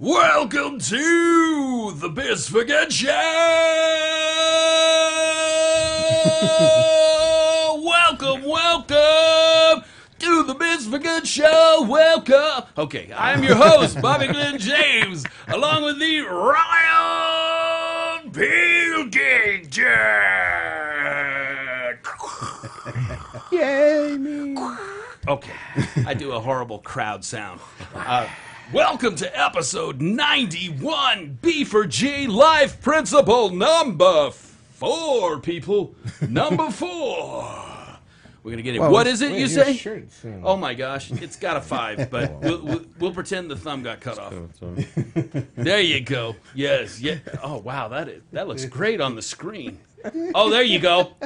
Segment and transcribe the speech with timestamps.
[0.00, 3.10] Welcome to the Biz for Good Show.
[7.84, 9.82] welcome, welcome
[10.20, 11.84] to the Biz for Good Show.
[11.88, 12.68] Welcome.
[12.78, 17.50] Okay, I'm your host, Bobby Glenn James, along with the Ryan
[18.30, 19.82] Pilkington.
[23.50, 24.56] Yay, me.
[25.26, 25.54] Okay,
[26.06, 27.60] I do a horrible crowd sound.
[27.96, 28.28] Uh,
[28.72, 35.94] welcome to episode 91 B for G Life Principle number four, people.
[36.28, 37.54] Number four.
[38.42, 38.80] We're gonna get it.
[38.80, 39.98] Whoa, what is it wait, you say?
[40.24, 43.82] um, Oh my gosh, it's got a five, but we'll, we'll, we'll pretend the thumb
[43.82, 44.32] got cut off.
[45.54, 46.36] There you go.
[46.54, 47.00] Yes.
[47.00, 47.18] Yeah.
[47.42, 49.78] Oh wow, that is, that looks great on the screen.
[50.34, 51.12] Oh, there you go.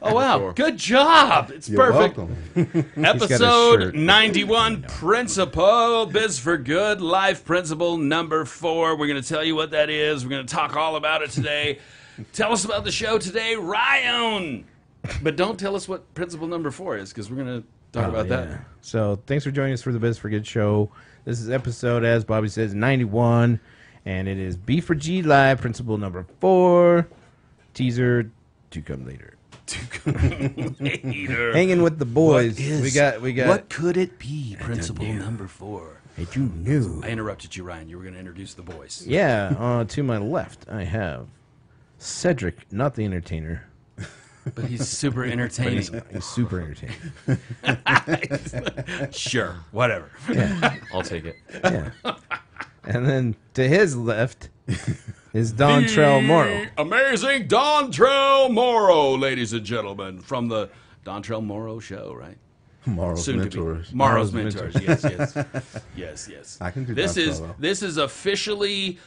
[0.00, 1.52] Oh wow, good job.
[1.52, 2.16] It's perfect.
[2.16, 2.92] welcome.
[2.96, 8.96] Episode 91 Principle Biz for Good Life Principle number four.
[8.96, 10.24] We're going to tell you what that is.
[10.24, 11.78] We're going to talk all about it today.
[12.32, 14.64] tell us about the show today, Ryan.
[15.22, 18.10] But don't tell us what principle number four is because we're going to talk oh,
[18.10, 18.48] about that.
[18.48, 20.90] Oh, So thanks for joining us for the Biz for Good show.
[21.24, 23.60] This is episode, as Bobby says, 91,
[24.06, 27.06] and it is B for G Live, principle number four.
[27.74, 28.30] Teaser
[28.70, 29.34] to come later.
[29.68, 31.52] Hater.
[31.54, 32.54] Hanging with the boys.
[32.58, 33.48] What is- we got, we got.
[33.48, 34.56] What could it be?
[34.60, 35.98] Principle number four.
[36.18, 37.00] If you knew.
[37.02, 37.88] I interrupted you, Ryan.
[37.88, 39.02] You were going to introduce the boys.
[39.06, 41.26] Yeah, uh, to my left, I have
[41.98, 43.66] Cedric, not the entertainer.
[44.56, 45.84] But he's super entertaining.
[46.12, 46.98] He's super entertaining.
[49.12, 50.10] sure, whatever.
[50.28, 50.78] Yeah.
[50.92, 51.36] I'll take it.
[51.62, 51.90] Yeah.
[52.84, 54.48] And then to his left
[55.32, 56.66] is Dontrell Morrow.
[56.76, 60.68] Amazing Dontrell Morrow, ladies and gentlemen, from the
[61.04, 62.36] Dontrell Morrow show, right?
[62.84, 63.92] Morrow's Soon mentors.
[63.92, 64.74] Morrow's Morrow's mentors.
[64.82, 65.46] yes, yes,
[65.96, 66.58] yes, yes.
[66.60, 67.12] I can do this.
[67.14, 67.54] Dontrell, Is though.
[67.58, 68.98] this is officially,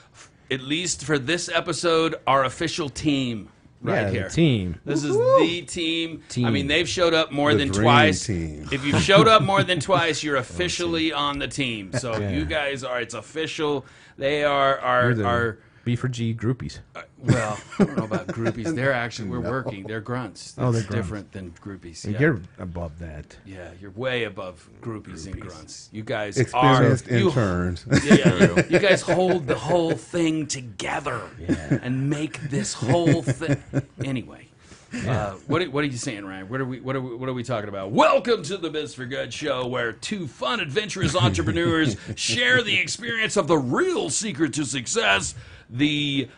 [0.50, 3.50] at least for this episode, our official team
[3.86, 4.30] right yeah, here.
[4.30, 4.80] team.
[4.86, 6.22] This is the team.
[6.30, 6.46] team.
[6.46, 8.26] I mean, they've showed up more The than twice.
[8.26, 8.68] team.
[8.72, 11.92] If you've showed up more than twice, you're officially on the team.
[11.94, 12.32] So Yeah.
[12.32, 13.02] you guys are.
[13.02, 13.86] It's official.
[14.18, 14.80] They are.
[14.80, 15.60] Are the are.
[15.86, 16.80] B for G groupies.
[17.20, 18.76] Well, I don't know about groupies.
[18.76, 19.86] They're actually we're working.
[19.86, 20.56] They're grunts.
[20.58, 21.06] Oh, they're That's grunts.
[21.06, 22.12] different than groupies.
[22.12, 22.20] Yeah.
[22.20, 23.38] You're above that.
[23.46, 25.90] yeah, you're way above groupies, and grunts.
[25.92, 27.86] You guys Experienced are you, interns.
[28.04, 31.22] yeah, you guys hold the whole thing together
[31.82, 33.62] and make this whole thing.
[34.04, 34.48] Anyway,
[35.08, 36.50] uh, what are, what are you saying, Ryan?
[36.50, 37.92] What are we what are we, what are we talking about?
[37.92, 43.38] Welcome to the Biz for Good show, where two fun, adventurous entrepreneurs share the experience
[43.38, 45.36] of the real secret to success.
[45.70, 46.30] The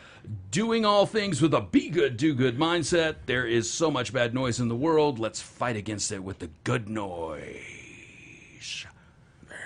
[0.52, 3.16] doing all things with a be good, do good mindset.
[3.26, 5.20] There is so much bad noise in the world.
[5.20, 8.86] Let's fight against it with the good noise.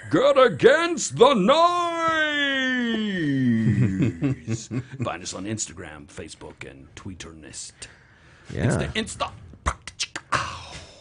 [0.09, 1.57] Good against the noise.
[5.03, 7.71] Find us on Instagram, Facebook, and Twitternist.
[8.53, 8.65] Yeah.
[8.65, 9.31] Insta, Insta.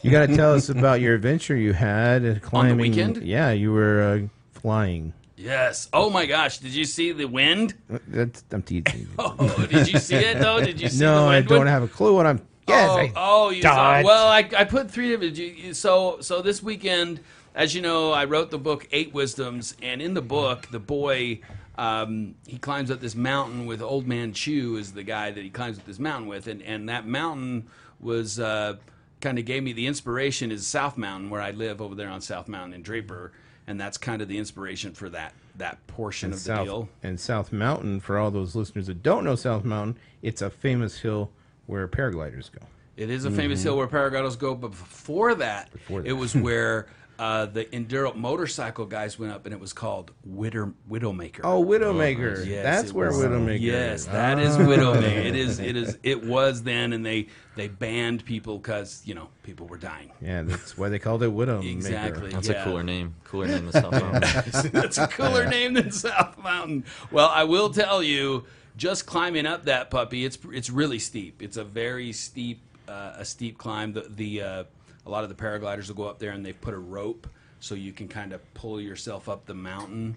[0.03, 2.78] You got to tell us about your adventure you had climbing.
[2.78, 3.22] weekend?
[3.22, 5.12] Yeah, you were uh, flying.
[5.41, 5.89] Yes.
[5.93, 6.59] Oh my gosh!
[6.59, 7.75] Did you see the wind?
[8.09, 9.01] That's I'm teasing.
[9.01, 9.09] you.
[9.19, 10.61] Oh, did you see it though?
[10.62, 11.49] Did you see the no, I wind?
[11.49, 12.41] don't have a clue what I'm.
[12.69, 14.06] Yes, oh, I oh, you saw, dodged.
[14.06, 15.37] well, I, I put three different.
[15.37, 17.21] you- you- So, so this weekend,
[17.55, 21.41] as you know, I wrote the book Eight Wisdoms, and in the book, the boy
[21.78, 25.51] um, he climbs up this mountain with Old Man Chew is the guy that he
[25.51, 27.67] climbs up this mountain with, and and that mountain
[27.99, 28.77] was uh,
[29.21, 32.21] kind of gave me the inspiration is South Mountain where I live over there on
[32.21, 33.33] South Mountain in Draper,
[33.70, 36.89] and that's kind of the inspiration for that that portion of the South deal.
[37.03, 38.00] and South Mountain.
[38.00, 41.30] For all those listeners that don't know South Mountain, it's a famous hill
[41.66, 42.66] where paragliders go.
[42.97, 45.77] It is a famous hill where paragliders go, but before that, Mm-hmm.
[45.78, 46.09] Before that.
[46.09, 46.86] it was where
[47.21, 51.41] uh, the enduro motorcycle guys went up, and it was called Widow, Widowmaker.
[51.45, 52.47] Oh, Widowmaker.
[52.47, 53.19] Yes, That's where was.
[53.19, 53.61] Widowmaker.
[53.61, 54.07] Yes, is.
[54.07, 54.61] that is Ah.
[54.61, 55.25] Widowmaker.
[55.27, 55.59] It is.
[55.61, 55.99] It is.
[56.03, 60.11] It was then, and they they banned people because you know people were dying.
[60.22, 61.71] Yeah, that's why they called it Widowmaker.
[61.71, 62.31] Exactly.
[62.31, 62.63] That's Yeah.
[62.63, 63.15] a cooler name.
[63.25, 64.71] Cooler name than South Mountain.
[64.72, 66.84] That's a cooler name than South Mountain.
[67.13, 68.47] Well, I will tell you,
[68.78, 71.43] just climbing up that puppy, it's it's really steep.
[71.43, 73.93] It's a very steep, uh, a steep climb.
[73.93, 74.65] The the uh,
[75.06, 77.26] a lot of the paragliders will go up there and they put a rope
[77.60, 80.16] so you can kind of pull yourself up the mountain.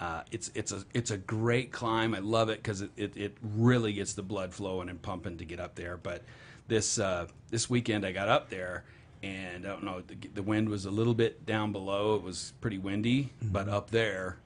[0.00, 2.14] Uh, it's it's a it's a great climb.
[2.14, 5.44] I love it because it, it, it really gets the blood flowing and pumping to
[5.44, 5.96] get up there.
[5.96, 6.22] But
[6.68, 8.84] this uh, this weekend I got up there
[9.22, 12.14] and I don't know the, the wind was a little bit down below.
[12.14, 14.36] It was pretty windy, but up there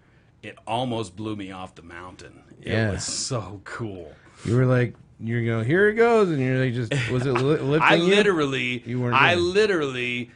[0.42, 2.42] it almost blew me off the mountain.
[2.62, 2.90] It Yeah.
[2.92, 4.12] was so cool.
[4.44, 7.78] You were like, you're going, here it goes, and you're like, just was it li-
[7.82, 8.04] I you?
[8.04, 9.36] literally, You weren't I it.
[9.36, 10.30] literally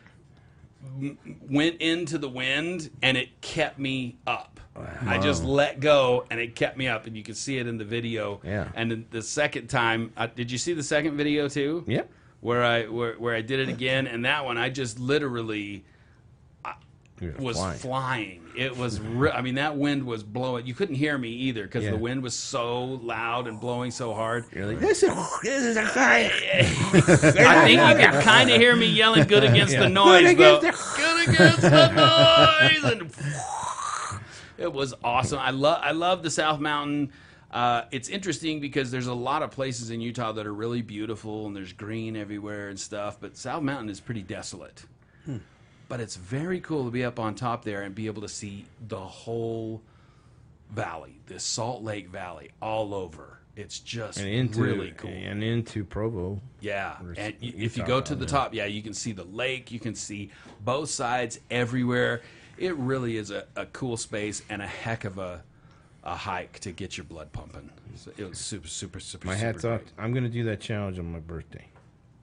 [1.00, 1.18] m-
[1.48, 4.60] went into the wind and it kept me up.
[5.06, 7.78] I just let go and it kept me up, and you can see it in
[7.78, 8.40] the video.
[8.44, 8.68] Yeah.
[8.74, 11.82] And then the second time, uh, did you see the second video too?
[11.86, 12.02] Yeah.
[12.40, 15.82] Where I where, where I did it again, and that one I just literally You
[17.38, 17.78] was flying.
[17.78, 18.42] flying.
[18.56, 20.66] It was, re- I mean, that wind was blowing.
[20.66, 21.90] You couldn't hear me either because Yeah.
[21.92, 24.44] the wind was so loud and blowing so hard.
[24.54, 25.10] You're like, this is,
[25.42, 26.30] this is a fire.
[26.32, 29.80] I think you could kind of hear me yelling "good against Yeah.
[29.80, 30.58] the noise," Good though.
[30.58, 33.10] against Good against the noise, and
[34.58, 35.38] it was awesome.
[35.38, 37.12] I love, I love the South Mountain.
[37.50, 41.46] Uh, it's interesting because there's a lot of places in Utah that are really beautiful
[41.46, 44.84] and there's green everywhere and stuff, but South Mountain is pretty desolate.
[45.88, 48.64] But it's very cool to be up on top there and be able to see
[48.88, 49.82] the whole
[50.70, 53.38] valley, this Salt Lake Valley, all over.
[53.54, 55.10] It's just into, really cool.
[55.10, 56.40] and into Provo.
[56.60, 59.24] Yeah, and s- y- if you go to the top, yeah, you can see the
[59.24, 59.70] lake.
[59.70, 60.30] You can see
[60.62, 62.20] both sides everywhere.
[62.58, 65.42] It really is a, a cool space and a heck of a
[66.04, 67.68] a hike to get your blood pumping.
[67.96, 69.26] So it was super, super, super.
[69.26, 69.80] My super hat's off.
[69.98, 71.64] I'm going to do that challenge on my birthday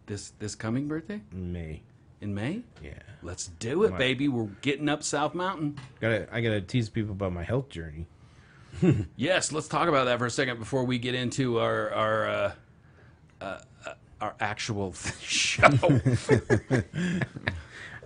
[0.05, 1.81] This this coming birthday May.
[2.23, 2.61] In May.
[2.83, 2.91] Yeah.
[3.21, 4.27] Let's do it, baby.
[4.27, 5.77] We're getting up South Mountain.
[6.01, 8.07] Gotta, I got to tease people about my health journey.
[9.15, 12.51] Yes, let's talk about that for a second before we get into our our uh,
[13.39, 15.69] uh, uh, our actual show.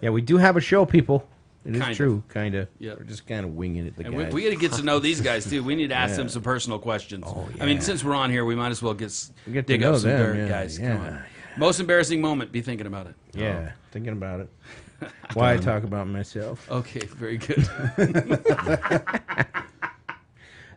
[0.02, 1.28] Yeah, we do have a show, people.
[1.66, 2.68] It is Kind true, kind of.
[2.80, 2.94] Yeah.
[2.98, 3.96] We're just kind of winging it.
[3.96, 4.34] The And we, guys.
[4.34, 5.64] we got to get to know these guys too.
[5.64, 7.24] We need to ask them some personal questions.
[7.28, 7.64] Oh, yeah.
[7.64, 9.12] I mean, since we're on here, we might as well get,
[9.48, 10.78] We get dig up some them, dirt, yeah, guys.
[10.80, 11.24] yeah, Come on.
[11.58, 11.60] Yeah.
[11.60, 12.52] Most embarrassing moment.
[12.52, 13.16] Be thinking about it.
[13.34, 14.50] yeah, thinking about it.
[15.34, 16.70] Why I talk about myself.
[16.72, 17.68] Okay, very good.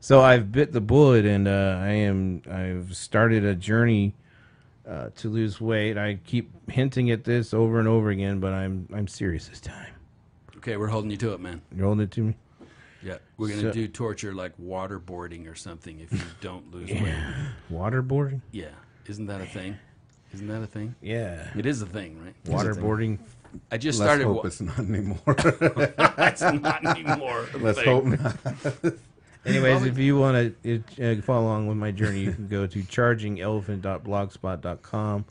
[0.03, 2.41] So I've bit the bullet, and uh, I am.
[2.51, 4.15] I've started a journey
[4.89, 5.99] uh, to lose weight.
[5.99, 9.93] I keep hinting at this over and over again, but I'm I'm serious this time.
[10.57, 11.61] okay, we're holding you to it, man.
[11.77, 12.35] You're holding it to me.
[13.03, 17.15] Yeah, we're gonna So- do torture like waterboarding or something if you don't lose weight.
[17.71, 18.41] Waterboarding.
[18.53, 18.69] Yeah,
[19.07, 19.77] isn't that a thing?
[20.33, 20.95] Isn't that a thing?
[21.03, 22.35] Yeah, It is a thing, right?
[22.45, 23.19] waterboarding.
[23.73, 24.27] I just Let's started.
[24.27, 25.19] hope wa- it's not anymore.
[25.27, 27.47] it's not anymore.
[27.55, 27.87] a Let's thing.
[27.87, 28.37] hope not.
[29.47, 32.79] Anyways, if you want to uh, follow along with my journey, you can go to
[32.83, 35.25] chargingelephant.blogspot.com.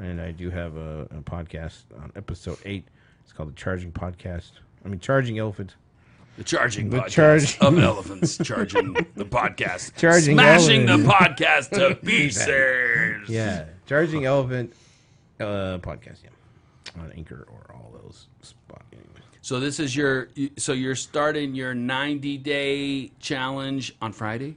[0.00, 2.86] And I do have a, a podcast on episode eight.
[3.24, 4.50] It's called the Charging Podcast.
[4.84, 5.74] I mean, Charging Elephant.
[6.38, 11.06] The charging The podcast charge- of elephants charging the podcast, Charging smashing elephant.
[11.08, 13.28] the podcast to pieces.
[13.28, 14.72] Yeah, Charging Elephant
[15.40, 16.18] uh, podcast.
[16.22, 18.84] Yeah, on Anchor or all those spots.
[18.92, 19.20] Anyway.
[19.42, 20.28] So this is your.
[20.58, 24.54] So you're starting your 90 day challenge on Friday,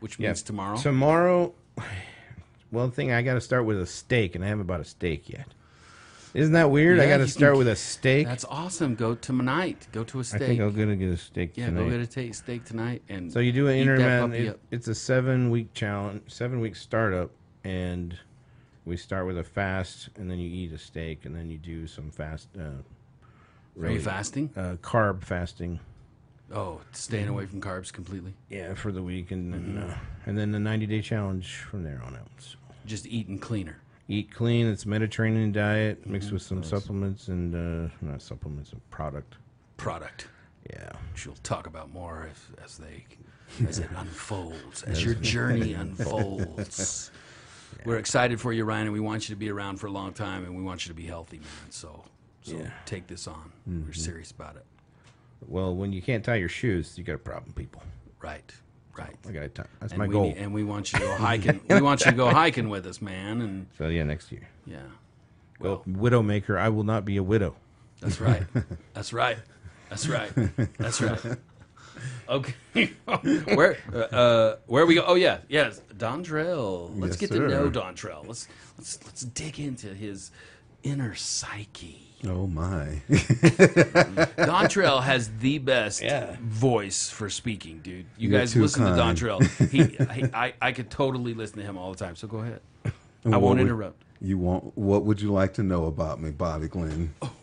[0.00, 0.76] which means tomorrow.
[0.76, 1.54] Tomorrow.
[2.70, 5.30] One thing I got to start with a steak, and I haven't bought a steak
[5.30, 5.46] yet.
[6.34, 7.00] Isn't that weird?
[7.00, 8.26] I got to start can- with a steak.
[8.26, 8.94] That's awesome.
[8.94, 9.86] Go tonight.
[9.90, 10.40] Go to a I steak.
[10.40, 11.84] think I'm gonna get a steak yeah, tonight.
[11.84, 13.00] go get a ta- steak tonight.
[13.08, 14.34] And So you do an intermittent.
[14.34, 17.30] It, it's a seven week challenge, seven week startup,
[17.64, 18.18] and
[18.86, 21.86] we start with a fast, and then you eat a steak, and then you do
[21.86, 22.48] some fast.
[22.58, 24.50] Uh, Are you fasting?
[24.56, 25.80] Uh, carb fasting.
[26.54, 28.32] Oh, staying away from carbs completely.
[28.48, 29.90] Yeah, for the week, and then Mm-hmm.
[29.90, 29.94] uh,
[30.26, 32.28] and then the ninety day challenge from there on out.
[32.38, 33.78] So Just eating cleaner.
[34.08, 34.66] eat clean.
[34.68, 36.62] It's Mediterranean diet mixed with Mm-hmm.
[36.62, 39.34] some supplements and uh, not supplements, a product.
[39.76, 40.28] Product.
[40.70, 40.90] Yeah.
[41.12, 43.04] which we'll talk about more as, as they
[43.68, 47.10] as it unfolds, as your journey unfolds.
[47.86, 50.12] We're excited for you, Ryan, and we want you to be around for a long
[50.12, 51.46] time, and we want you to be healthy, man.
[51.70, 52.04] So,
[52.42, 52.70] so Yeah.
[52.84, 53.52] take this on.
[53.66, 53.92] We're mm-hmm.
[53.92, 54.64] serious about it.
[55.46, 57.82] Well, when you can't tie your shoes, you got a problem, people.
[58.20, 58.52] Right,
[58.98, 59.14] right.
[59.28, 59.66] I got to tie.
[59.80, 60.34] That's And my we goal.
[60.36, 61.60] and we want you to go hiking.
[61.68, 63.40] we want you to go hiking with us, man.
[63.40, 64.48] And so yeah, next year.
[64.66, 64.78] yeah,
[65.60, 66.58] Well, widowmaker.
[66.58, 67.54] I will not be a widow.
[68.00, 68.42] that's right.
[68.94, 69.38] That's right.
[69.90, 70.30] That's right.
[70.78, 71.20] That's right.
[72.28, 72.54] Okay,
[73.54, 75.04] where uh, uh, where we go?
[75.06, 76.90] Oh yeah, yes, Dontrell.
[76.98, 77.48] Let's Yes, get sir.
[77.48, 78.26] to know Dontrell.
[78.26, 78.48] Let's
[78.78, 80.30] let's let's dig into his
[80.82, 82.02] inner psyche.
[82.26, 83.02] Oh my.
[83.88, 86.36] Dontrell has the best Yeah.
[86.42, 88.06] voice for speaking, dude.
[88.16, 88.96] You You're guys listen kind.
[89.16, 89.68] to Dontrell.
[89.70, 92.16] He, he I, I could totally listen to him all the time.
[92.16, 92.60] So go ahead.
[93.24, 94.02] I won't would- interrupt.
[94.20, 94.76] You want?
[94.78, 97.12] What would you like to know about me, Bobby Glenn?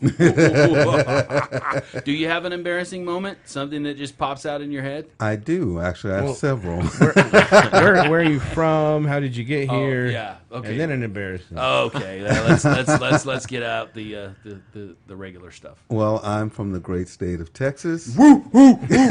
[2.04, 3.38] Do you have an embarrassing moment?
[3.44, 5.06] Something that just pops out in your head?
[5.20, 6.14] I do actually.
[6.14, 6.82] I have several.
[6.98, 9.04] where, where are you from?
[9.04, 10.06] How did you get Oh, here?
[10.06, 10.70] yeah, okay.
[10.70, 11.58] And then an embarrassing.
[11.58, 15.78] Okay, now let's let's let's let's get out the uh, the, the the regular stuff.
[15.88, 18.14] well, I'm from the great state of Texas.
[18.16, 18.44] Woo!
[18.52, 19.08] woo woo woo.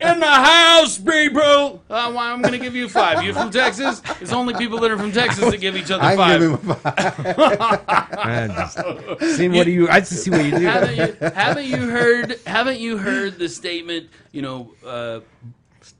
[0.00, 1.82] In the house, people.
[1.90, 3.22] Uh, I'm going to give you five.
[3.22, 4.02] You from Texas?
[4.20, 6.40] It's only people that are from Texas that give each other I five.
[6.40, 6.94] give him a five.
[8.18, 9.88] I just, see what do you?
[9.88, 10.64] I just see what you do.
[10.64, 14.08] haven't you haven't you heard haven't you heard the statement?
[14.32, 15.20] You know, uh,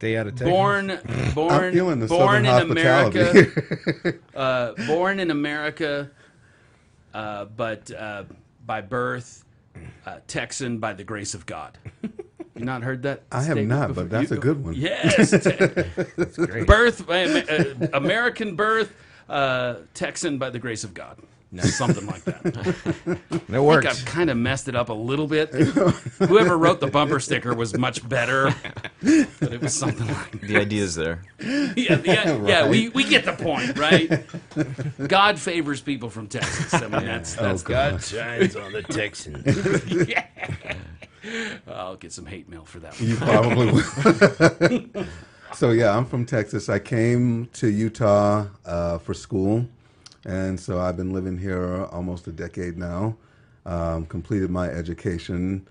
[0.02, 0.49] Stay out of Texas.
[0.49, 0.99] born
[1.37, 2.76] born I'm feeling the born southern in.
[2.76, 6.11] America, uh, born in America,
[7.14, 8.25] uh, but uh,
[8.66, 9.44] by birth
[10.04, 11.78] uh, Texan by the grace of God.
[12.56, 13.23] You not heard that?
[13.30, 14.02] I have not, before?
[14.02, 14.75] but that's You- a good one.
[14.75, 18.92] Yes, te- birth uh, American birth,
[19.28, 21.16] uh, Texan by the grace of God.
[21.61, 22.42] Something like that.
[23.52, 23.87] That I think works.
[23.87, 25.50] I've kind of messed it up a little bit.
[25.52, 28.54] Whoever wrote the bumper sticker was much better,
[29.02, 31.23] but it was something like The idea's there.
[31.40, 32.68] yeah, yeah, yeah.
[32.68, 34.25] We, we get the point, right?
[35.09, 36.73] God favors people from Texas.
[36.73, 40.09] I mean, that's Oh, that's God shines on the Texans.
[40.09, 40.25] yeah.
[41.68, 43.09] I'll get some hate mail for that one.
[43.09, 45.04] You probably will.
[45.54, 46.68] so yeah, I'm from Texas.
[46.68, 49.66] I came to Utah uh, for school,
[50.25, 53.17] and so I've been living here almost a decade now.
[53.64, 55.67] Um, completed my education,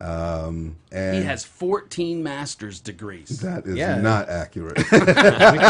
[0.00, 3.38] um, and He has 14 master's degrees.
[3.40, 4.00] that is Yeah.
[4.00, 4.76] not accurate.
[4.90, 5.06] we could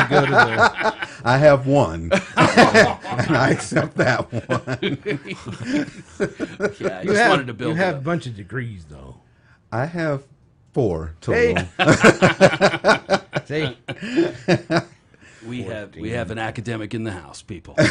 [0.08, 1.08] go to the.
[1.22, 4.98] I have one, and I accept that one.
[6.80, 8.86] Yeah, I You just have, wanted to build you it have a bunch of degrees
[8.88, 9.16] though.
[9.70, 10.22] I have
[10.72, 11.62] four total.
[13.44, 13.76] Say,
[15.46, 17.76] We have we have an academic in the house, people.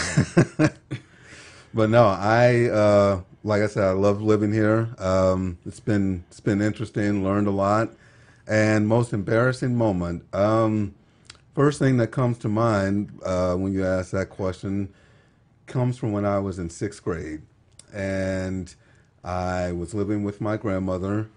[1.73, 4.89] But no, I uh, like I said, I love living here.
[4.97, 7.89] Um, it's been it's been interesting, learned a lot,
[8.47, 10.23] and most embarrassing moment.
[10.33, 10.95] Um,
[11.53, 14.91] first thing that comes to mind uh, when you ask that question
[15.67, 17.43] comes from when I was in sixth grade,
[17.93, 18.73] and
[19.23, 21.29] I was living with my grandmother,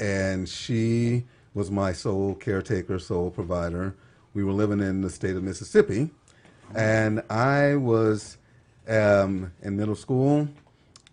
[0.00, 1.24] and she
[1.54, 3.94] was my sole caretaker, sole provider.
[4.38, 6.10] We were living in the state of Mississippi,
[6.72, 8.38] and I was
[8.86, 10.46] um, in middle school,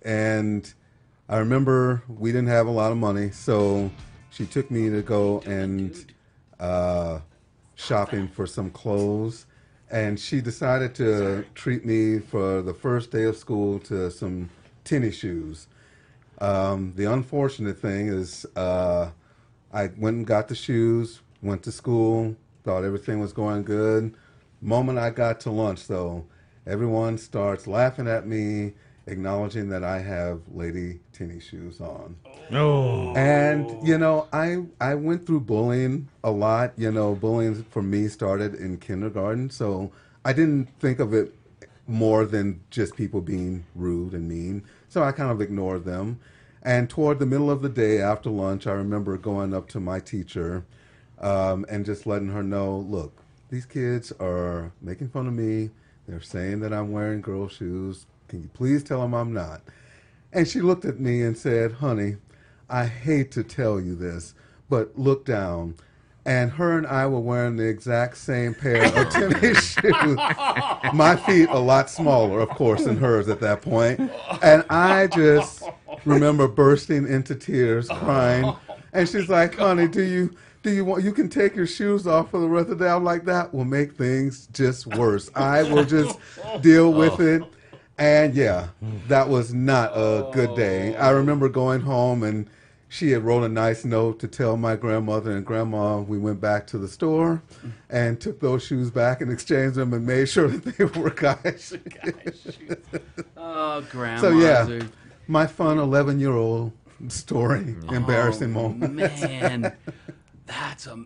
[0.04, 0.72] and
[1.28, 3.90] I remember we didn't have a lot of money, so
[4.30, 6.14] she took me to go and
[6.60, 7.18] uh,
[7.74, 9.48] shopping for some clothes,
[9.90, 14.52] and she decided to treat me for the first day of school to some
[14.84, 15.66] tennis shoes.
[16.38, 19.10] Um, the unfortunate thing is, uh,
[19.74, 24.16] I went and got the shoes, went to school, thought everything was going good.
[24.62, 26.26] Moment I got to lunch, though,
[26.66, 28.74] everyone starts laughing at me,
[29.06, 32.18] acknowledging that I have lady tennis shoes on.
[32.50, 33.14] no.
[33.16, 36.74] And you know, I I went through bullying a lot.
[36.76, 39.92] You know, bullying for me started in kindergarten, so
[40.26, 41.34] I didn't think of it
[41.88, 44.64] more than just people being rude and mean.
[44.90, 46.20] So I kind of ignored them.
[46.64, 50.00] And toward the middle of the day after lunch, I remember going up to my
[50.00, 50.66] teacher
[51.20, 55.70] um, and just letting her know, look, these kids are making fun of me.
[56.08, 58.06] They're saying that I'm wearing girl shoes.
[58.28, 59.62] Can you please tell them I'm not?
[60.34, 62.18] And she looked at me and said, Honey,
[62.70, 64.34] I hate to tell you this,
[64.70, 65.76] but look down.
[66.28, 70.18] And her and I were wearing the exact same pair of tennis shoes.
[70.94, 74.12] My feet a lot smaller, of course, than hers at that point.
[74.42, 75.64] And I just
[76.04, 78.52] remember bursting into tears, crying.
[78.92, 82.32] And she's like, Honey, do you do you want you can take your shoes off
[82.32, 82.92] for the rest of the day?
[82.92, 85.30] I'm like, that will make things just worse.
[85.36, 86.18] I will just
[86.62, 87.24] deal with oh.
[87.24, 87.44] it.
[88.00, 88.70] And yeah,
[89.08, 90.96] that was not a good day.
[90.96, 91.18] I oh.
[91.18, 92.50] remember going home and
[92.90, 96.66] she had wrote a nice note to tell my grandmother and grandma we went back
[96.68, 97.44] to the store
[97.92, 101.78] and took those shoes back and exchanged them and made sure that they were guys.
[103.38, 104.20] Oh, grandma.
[104.20, 104.80] so yeah,
[105.28, 106.72] my fun 11 year old
[107.10, 108.96] story, oh, embarrassing Oh, moment.
[108.96, 109.76] Man,
[110.46, 111.04] that's a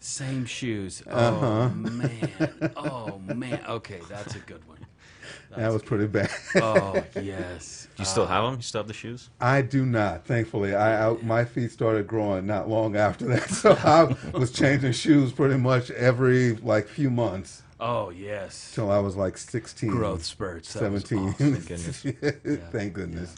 [0.00, 1.02] same shoes.
[1.10, 1.68] Oh Uh-huh.
[1.70, 2.72] man.
[2.76, 3.60] Oh man.
[3.68, 4.78] Okay, that's a good one.
[5.56, 6.30] That was pretty bad.
[6.56, 7.88] Oh yes.
[7.96, 8.56] Do you still have them?
[8.56, 9.30] You still have the shoes?
[9.40, 10.74] I do not, thankfully.
[10.74, 15.32] I, I my feet started growing not long after that, so I was changing shoes
[15.32, 18.72] pretty much every like few months Oh yes.
[18.74, 19.90] till I was like 16.
[19.90, 20.72] Growth spurts.
[20.74, 21.18] That 17.
[21.18, 21.54] awesome.
[21.54, 22.70] Thank goodness.
[22.72, 23.34] Thank goodness.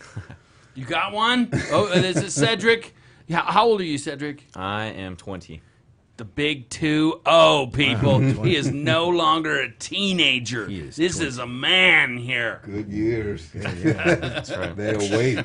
[0.75, 1.49] You got one?
[1.71, 2.95] Oh, is it Cedric?
[3.27, 4.47] Yeah, how old are you, Cedric?
[4.55, 5.61] I am 20.
[6.17, 8.21] The big two oh people.
[8.45, 10.67] he is no longer a teenager.
[10.67, 12.63] He is this is a man here.
[12.65, 13.51] Good years.
[13.53, 14.75] That's right.
[14.75, 15.45] They'll wait.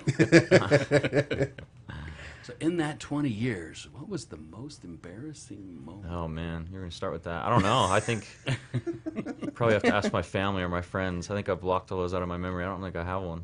[2.44, 6.08] So in that 20 years, what was the most embarrassing moment?
[6.12, 7.46] Oh man, you're gonna start with that.
[7.46, 7.86] I don't know.
[7.90, 8.28] I think
[9.54, 11.30] probably have to ask my family or my friends.
[11.30, 12.64] I think I blocked all those out of my memory.
[12.64, 13.44] I don't think I have one.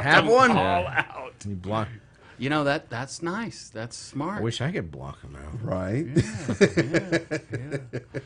[0.00, 0.50] have one.
[0.50, 1.34] All out.
[1.46, 1.88] You block.
[2.38, 3.68] You know that that's nice.
[3.68, 4.40] That's smart.
[4.40, 5.62] I wish I could block them out.
[5.62, 6.06] Right?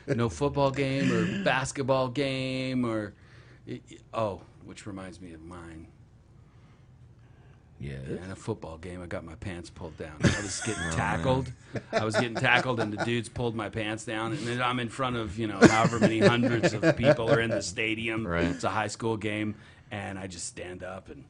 [0.06, 0.14] Yeah.
[0.14, 3.14] No football game or basketball game or
[4.14, 5.88] oh, which reminds me of mine.
[7.78, 7.98] Yeah.
[8.25, 10.16] In a football game, I got my pants pulled down.
[10.22, 11.52] I was getting oh, tackled.
[11.92, 14.32] I was getting tackled, and the dudes pulled my pants down.
[14.32, 17.50] And then I'm in front of you know however many hundreds of people are in
[17.50, 18.26] the stadium.
[18.26, 18.44] Right.
[18.44, 19.56] It's a high school game,
[19.90, 21.25] and I just stand up and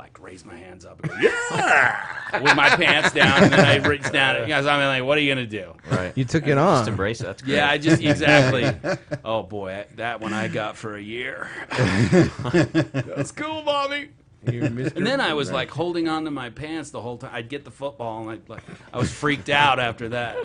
[0.00, 3.76] like raise my hands up and go yeah with my pants down, and then I
[3.86, 4.36] reach down.
[4.36, 5.74] And guys, I'm like, what are you gonna do?
[5.90, 6.12] Right.
[6.16, 6.78] You took it on.
[6.80, 7.24] Just embrace it.
[7.24, 7.54] That's great.
[7.56, 8.72] Yeah, I just exactly.
[9.24, 11.48] Oh boy, that one I got for a year.
[11.70, 14.10] That's cool, Bobby.
[14.46, 17.30] And then I was like holding on to my pants the whole time.
[17.34, 20.36] I'd get the football, and I'd like I was freaked out after that.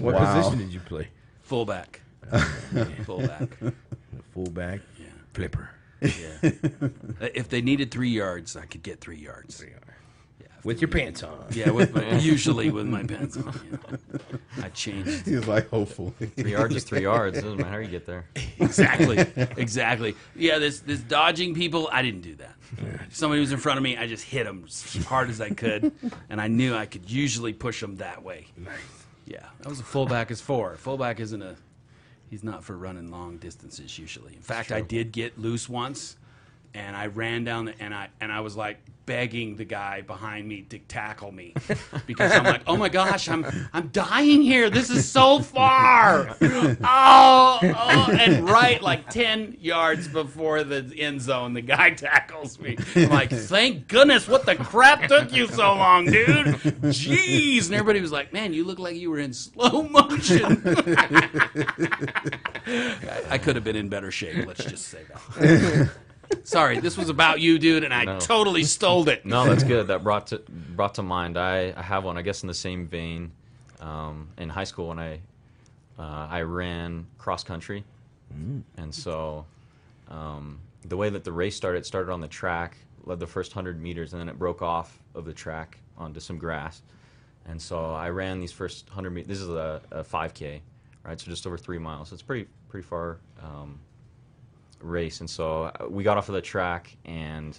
[0.00, 0.34] what Wow.
[0.34, 1.08] position did you play?
[1.42, 2.00] Fullback,
[3.04, 3.48] fullback.
[4.32, 4.80] Fullback.
[4.98, 5.70] Yeah, Flipper.
[6.00, 6.08] Yeah.
[7.34, 9.62] if they needed three yards, I could get three yards.
[9.62, 11.46] Yeah, if With your pants on.
[11.50, 13.60] Yeah, with my, usually with my pants on.
[13.64, 14.20] You know.
[14.62, 16.12] I changed He was like, hopefully.
[16.36, 17.40] Three yards is three yards.
[17.40, 18.26] Doesn't matter how you get there.
[18.58, 19.18] exactly,
[19.56, 20.14] exactly.
[20.36, 22.54] Yeah, this this dodging people, I didn't do that.
[23.10, 25.92] Somebody was in front of me, I just hit them as hard as I could,
[26.28, 28.46] and I knew I could usually push them that way.
[28.56, 28.74] Nice.
[29.26, 30.76] Yeah, that was a fullback is four.
[30.76, 31.56] Fullback isn't a.
[32.30, 34.36] He's not for running long distances usually.
[34.36, 36.16] In fact, I did get loose once,
[36.74, 40.46] and I ran down the, and I and I was like begging the guy behind
[40.46, 41.54] me to tackle me
[42.06, 44.70] because I'm like, oh my gosh, I'm I'm dying here.
[44.70, 46.36] This is so far.
[46.40, 52.76] Oh, oh, and right like ten yards before the end zone, the guy tackles me.
[52.94, 56.46] I'm like, thank goodness, what the crap took you so long, dude?
[56.46, 60.62] Jeez, and everybody was like, man, you look like you were in slow motion.
[62.66, 64.46] I, I could have been in better shape.
[64.46, 65.90] Let's just say that.
[66.44, 68.18] Sorry, this was about you, dude, and I No.
[68.18, 69.24] totally stole it.
[69.26, 69.88] No, that's good.
[69.88, 71.36] That brought to brought to mind.
[71.36, 72.16] I, I have one.
[72.18, 73.32] I guess in the same vein.
[73.80, 75.20] Um, in high school, when I
[75.98, 77.84] uh, I ran cross country,
[78.76, 79.46] and so
[80.08, 83.52] um, the way that the race started, it started on the track, led the first
[83.52, 86.82] hundred meters, and then it broke off of the track onto some grass.
[87.46, 89.28] And so I ran these first hundred meters.
[89.28, 90.60] This is a, a 5K,
[91.04, 91.18] right?
[91.18, 92.10] So just over three miles.
[92.10, 93.78] So it's pretty pretty far um,
[94.80, 95.20] race.
[95.20, 97.58] And so uh, we got off of the track, and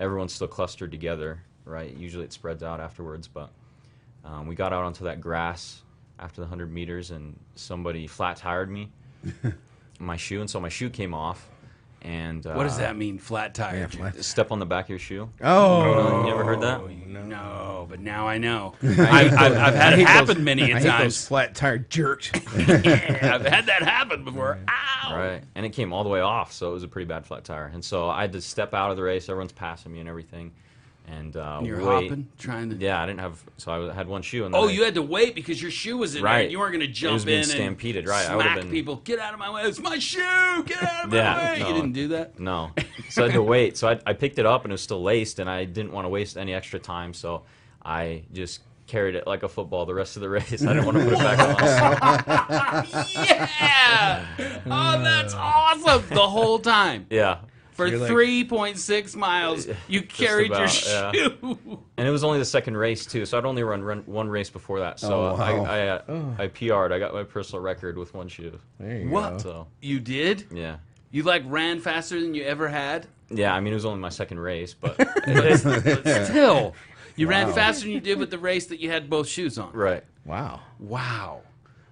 [0.00, 1.94] everyone's still clustered together, right?
[1.96, 3.50] Usually it spreads out afterwards, but
[4.24, 5.82] um, we got out onto that grass
[6.18, 8.90] after the 100 meters, and somebody flat tired me,
[9.98, 11.48] my shoe, and so my shoe came off.
[12.04, 13.78] And uh, What does that mean, flat tire?
[13.78, 15.30] Yeah, flat- Step on the back of your shoe.
[15.42, 16.24] Oh.
[16.26, 16.82] You ever heard that?
[17.08, 18.74] No, but now I know.
[18.82, 21.26] I, I've, I've had I it happen those- many a I hate those times.
[21.28, 22.30] flat tire jerks.
[22.58, 24.58] Yeah, I've had that happen before.
[24.68, 25.16] Ow!
[25.16, 25.42] Right.
[25.54, 27.70] And it came all the way off, so it was a pretty bad flat tire.
[27.72, 29.28] And so I had to step out of the race.
[29.30, 30.52] Everyone's passing me and everything.
[31.06, 32.04] And uh, And you're wait.
[32.08, 32.76] hopping, trying to.
[32.76, 33.38] Yeah, I didn't have.
[33.58, 34.46] So I had one shoe.
[34.46, 36.32] And Oh, I- you had to wait because your shoe was in there.
[36.32, 36.50] Right.
[36.50, 38.28] You weren't going to It jump was in being and stampeded, right.
[38.28, 38.96] I would've smack been- people.
[39.04, 39.64] Get out of my way!
[39.64, 40.64] It's my shoe.
[40.66, 41.58] Get out of my Yeah, way!
[41.58, 42.40] You didn't do that.
[42.40, 42.70] No.
[43.10, 43.76] So I had to wait.
[43.76, 46.04] So I, I picked it up and it was still laced, and I didn't want
[46.06, 47.12] to waste any extra time.
[47.14, 47.42] So
[47.84, 50.64] I just carried it like a football the rest of the race.
[50.64, 52.86] I didn't want to put it back on.
[53.24, 54.26] yeah.
[54.66, 56.04] Oh, that's awesome.
[56.08, 57.38] The whole time Yeah.
[57.74, 61.12] For You're like- three point six miles, you carried your about, yeah.
[61.12, 61.58] shoe.
[61.98, 64.48] And it was only the second race too, so I'd only run, run one race
[64.50, 64.98] before that.
[64.98, 65.64] So Oh, wow.
[65.64, 66.92] I I, uh, I PR'd.
[66.92, 68.58] I got my personal record with one shoe.
[68.80, 69.32] There you What?
[69.34, 69.38] go.
[69.38, 70.46] So You did?
[70.52, 70.76] yeah,
[71.10, 73.06] You like ran faster than you ever had?
[73.30, 73.54] yeah.
[73.54, 75.06] I mean, it was only my second race, but But
[76.26, 76.74] still,
[77.16, 79.72] you ran faster than you did with the race that you had both shoes on.
[79.72, 80.02] right.
[80.24, 80.60] Wow.
[80.78, 81.42] Wow,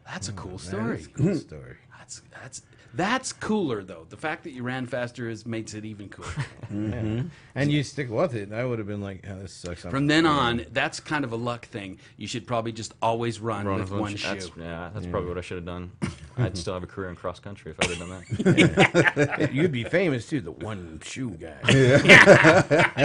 [0.07, 0.97] that's a cool story.
[0.97, 1.77] That's, a cool story.
[1.99, 2.63] That's
[2.95, 4.07] that's that's cooler though.
[4.09, 6.29] The fact that you ran faster is makes it even cooler.
[7.55, 8.51] And you stick with it.
[8.51, 9.83] I would have been like, oh, this sucks.
[9.83, 11.99] From then on, that's kind of a luck thing.
[12.17, 14.29] You should probably just always run, Run with with one shoe.
[14.29, 15.93] That's, yeah, that's probably what I should have done.
[16.39, 19.51] I'd still have a career in cross country if I'd have done that.
[19.53, 21.59] You'd be famous too, the one shoe guy.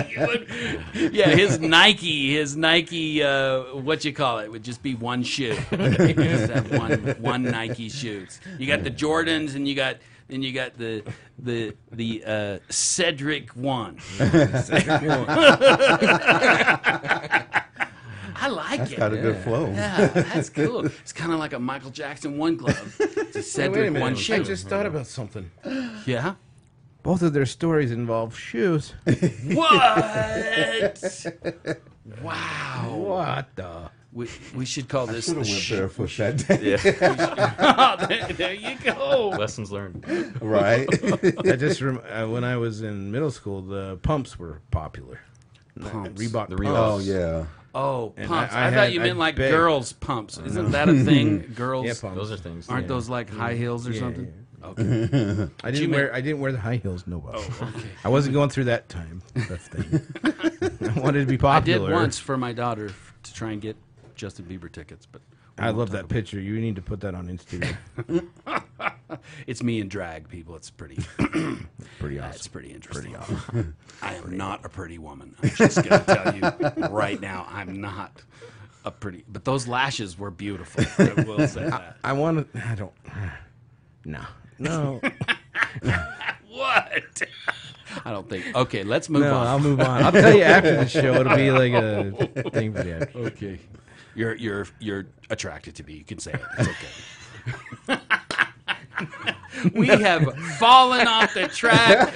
[0.07, 4.95] You would- yeah, his Nike, his Nike, uh, what you call it, would just be
[4.95, 5.57] one shoe.
[5.71, 8.39] Just have one, one Nike shoes.
[8.57, 9.97] You got the Jordans, and you got,
[10.29, 11.03] and you got the,
[11.39, 13.99] the, the uh, Cedric one.
[18.39, 18.97] I like That's it.
[18.97, 19.71] got a good flow.
[19.71, 20.85] Yeah, that's cool.
[20.85, 22.95] It's kind of like a Michael Jackson one glove.
[22.99, 24.01] It's a Cedric wait a minute.
[24.01, 25.49] one I just thought about something.
[26.05, 26.35] yeah.
[27.03, 28.93] Both of their stories involve shoes.
[29.53, 30.99] What?
[32.21, 32.95] wow.
[32.97, 33.89] what the?
[34.13, 35.75] We, we should call this Should the have went shoe.
[35.77, 36.37] barefoot that
[38.07, 39.29] day, there, there you go.
[39.29, 40.05] Lessons learned.
[40.41, 40.87] right?
[41.47, 45.19] I just rem- uh, when I was in middle school, the pumps were popular.
[45.79, 46.19] Pumps.
[46.21, 46.49] Reebok.
[46.49, 46.69] The pumps.
[46.73, 47.45] Oh yeah.
[47.75, 48.53] Oh, And pumps.
[48.53, 49.51] I- I, I thought had- you I meant like begged.
[49.51, 50.37] girls' pumps.
[50.39, 51.51] Isn't that a thing?
[51.53, 52.17] Girls Yeah, pumps.
[52.17, 52.69] Those are things.
[52.69, 52.87] aren't yeah.
[52.87, 54.25] those like high heels or Yeah, something?
[54.25, 54.67] yeah.
[54.67, 55.51] Okay.
[55.63, 56.13] I didn't mean- wear.
[56.15, 57.05] I didn't wear the high heels.
[57.05, 57.87] No, Oh, okay.
[58.03, 59.21] I wasn't going through that time.
[59.35, 60.89] That thing.
[60.95, 61.85] I wanted to be popular.
[61.85, 62.91] I did once for my daughter
[63.23, 63.75] to try and get
[64.17, 65.21] Justin Bieber tickets, but
[65.57, 66.39] I love that picture.
[66.39, 68.27] You need to put that on Instagram.
[69.47, 70.55] It's me in drag, people.
[70.55, 70.97] It's pretty.
[71.99, 72.51] Pretty ah, That's awesome.
[72.51, 73.15] pretty interesting.
[74.01, 75.35] I am not a pretty woman.
[75.41, 77.47] I'm just going to tell you right now.
[77.49, 78.21] I'm not
[78.85, 79.23] a pretty.
[79.27, 80.83] But those lashes were beautiful.
[80.99, 81.97] I will say that.
[82.03, 82.67] I want to.
[82.67, 82.93] I don't.
[84.05, 84.21] No.
[84.57, 85.01] No.
[86.49, 87.21] What?
[88.05, 88.55] I don't think.
[88.55, 89.35] Okay, let's move no.
[89.35, 89.47] on.
[89.47, 90.01] I'll move on.
[90.01, 91.15] I'll tell you after the show.
[91.15, 93.19] It'll be like a thing for the after.
[93.19, 93.59] Okay.
[94.17, 95.93] You're you're you're attracted to me.
[95.93, 96.41] You can say it.
[96.57, 96.69] It's
[97.87, 97.99] okay.
[99.75, 102.15] we have fallen off the track.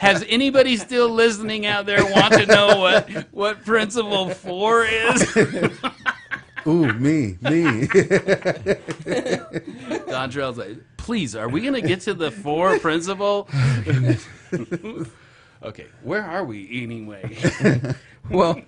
[0.00, 5.36] Has anybody still listening out there want to know what what principle four is?
[6.66, 7.86] Ooh, me, me.
[10.10, 13.48] Dontrell's like, please, are we gonna get to the four principle?
[15.62, 17.38] okay, where are we anyway?
[18.28, 18.60] Well,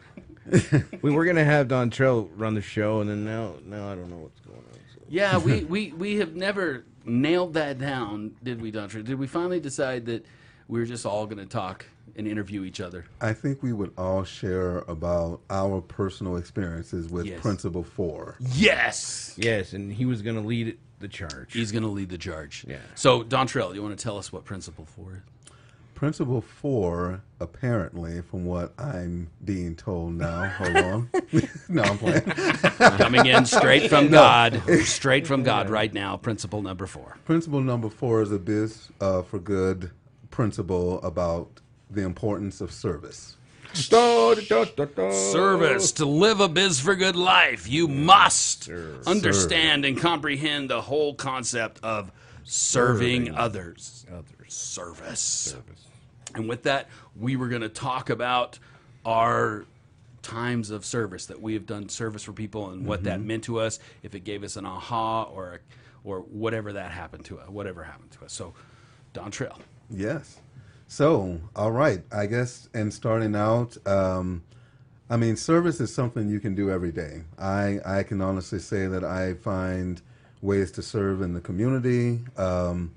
[1.03, 4.17] we were gonna have Dontrell run the show, and then now, now I don't know
[4.17, 4.65] what's going on.
[4.95, 5.03] So.
[5.09, 9.05] Yeah, we, we, we have never nailed that down, did we, Dontre?
[9.05, 10.25] Did we finally decide that
[10.69, 13.05] we were just all going to talk and interview each other?
[13.21, 17.41] I think we would all share about our personal experiences with Yes.
[17.41, 18.37] Principle Four.
[18.55, 19.35] Yes!
[19.37, 21.53] Yes, and he was gonna lead the charge.
[21.53, 22.65] He's going to lead the charge.
[22.67, 22.77] Yeah.
[22.95, 25.42] So, Dontrell, you want to tell us what Principle 4 is?
[26.03, 30.49] Principle Four, apparently, from what I'm being told now.
[30.49, 31.11] Hold on.
[31.69, 32.23] no, I'm playing.
[32.23, 34.61] Coming in straight from God.
[34.83, 37.19] Straight from God right now, Principle number 4.
[37.25, 39.93] Principle number four is a biz uh, for good
[40.33, 43.37] principle about the importance of service.
[45.13, 45.93] Service.
[45.93, 48.69] To live a biz for good life, you must
[49.07, 52.11] understand and comprehend the whole concept of
[52.43, 54.05] serving, others.
[54.49, 55.55] Service.
[56.35, 58.59] And with that, we were going to talk about
[59.05, 59.65] our
[60.23, 63.59] times of service that we have done service for people and what that meant to
[63.59, 65.61] us, if it gave us an aha or
[66.05, 68.33] or whatever that happened to us, whatever happened to us.
[68.33, 68.55] So,
[69.15, 69.59] Dontrell.
[69.89, 70.41] Yes.
[70.89, 72.03] So, all right.
[72.13, 74.43] I guess, and starting out, um,
[75.09, 77.23] I mean, service is something you can do every day.
[77.39, 80.03] I, I can honestly say that I find
[80.41, 82.93] ways to serve in the community, um,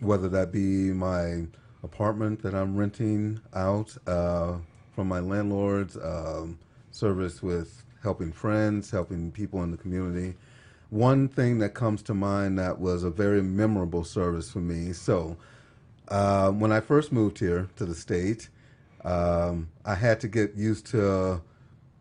[0.00, 1.46] whether that be my
[1.82, 4.56] apartment that I'm renting out uh,
[4.94, 6.58] from my landlords, um,
[6.90, 10.34] service with helping friends, helping people in the community.
[10.90, 14.92] One thing that comes to mind that was a very memorable service for me.
[14.92, 15.36] So,
[16.08, 18.48] uh, when I first moved here to the state,
[19.04, 21.40] um, I had to get used to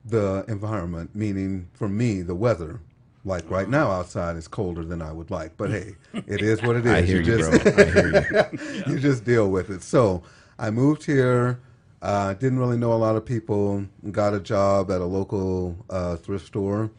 [0.06, 2.80] the environment, meaning for me, the weather.
[3.26, 6.76] Like right now outside is colder than I would like, but hey, it is what
[6.78, 6.92] it is.
[6.92, 7.74] I hear you, just, bro.
[7.78, 8.84] I hear you.
[8.94, 9.84] you just deal with it.
[9.84, 10.24] So
[10.58, 11.60] I moved here.
[12.02, 13.86] Uh, didn't really know a lot of people.
[14.12, 16.90] Got a job at a local uh, thrift store,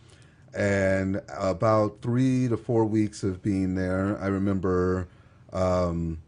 [0.54, 5.08] and about three to four weeks of being there, I remember.
[5.54, 6.18] Um,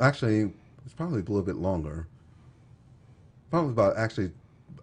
[0.00, 0.50] actually,
[0.84, 2.06] it's probably a little bit longer.
[3.50, 4.30] Probably about actually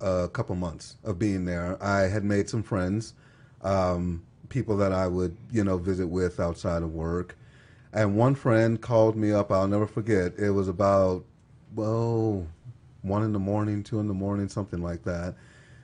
[0.01, 1.81] a couple months of being there.
[1.81, 3.13] I had made some friends,
[3.61, 7.35] um, people that I would you know visit with outside of work,
[7.91, 9.51] and one friend called me up.
[9.51, 10.37] I'll never forget.
[10.37, 11.25] It was about
[11.73, 12.45] well,
[13.01, 15.35] one in the morning, two in the morning, something like that,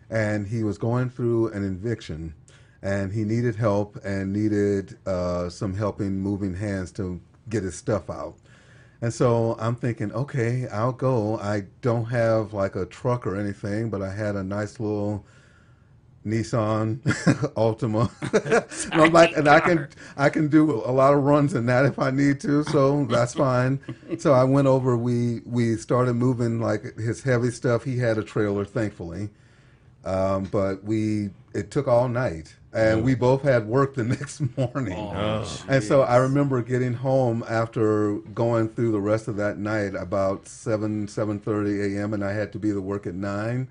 [0.10, 2.36] and he was going through an eviction,
[2.84, 8.10] and he needed help and needed uh, some helping moving hands to get his stuff
[8.10, 8.36] out.
[9.02, 11.38] And so I'm thinking, okay, I'll go.
[11.40, 15.24] I don't have like a truck or anything, but I had a nice little
[16.28, 17.00] Nissan
[17.56, 18.12] Altima.
[18.92, 19.88] and I'm like, and I can
[20.18, 23.34] I can do a lot of runs in that if I need to, so that's
[23.46, 23.80] fine.
[24.20, 24.98] So I went over.
[24.98, 27.84] We we started moving like his heavy stuff.
[27.84, 29.30] He had a trailer, thankfully,
[30.06, 34.94] um, but we it took all night, and we both had work the next morning.
[35.68, 40.48] And so I remember getting home after going through the rest of that night about
[40.48, 42.14] seven seven thirty a.m.
[42.14, 43.68] and I had to be to work at nine.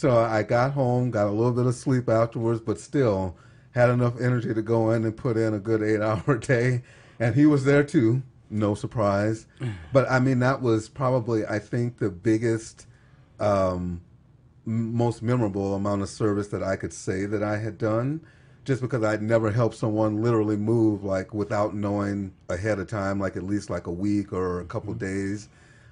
[0.00, 3.36] So I got home, got a little bit of sleep afterwards, but still
[3.72, 6.80] had enough energy to go in and put in a good eight hour day.
[7.18, 9.46] And he was there too, no surprise.
[9.92, 12.86] But I mean, that was probably, I think, the biggest,
[13.38, 14.00] um,
[14.64, 18.22] most memorable amount of service that I could say that I had done.
[18.64, 23.36] Just because I'd never helped someone literally move like without knowing ahead of time, like
[23.36, 25.50] at least like a week or a couple days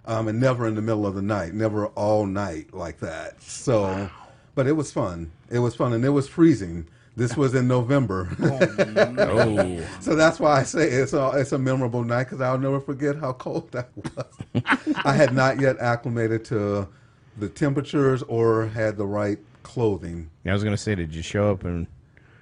[0.08, 3.40] um, and never in the middle of the night, never all night like that.
[3.42, 4.10] So,
[4.54, 5.30] but it was fun.
[5.50, 6.88] It was fun, and it was freezing.
[7.14, 12.04] This was in November, Oh, so that's why I say it's a it's a memorable
[12.04, 14.64] night because I'll never forget how cold that was.
[15.04, 16.88] I had not yet acclimated to
[17.36, 20.30] the temperatures or had the right clothing.
[20.46, 21.86] I was gonna say, did you show up and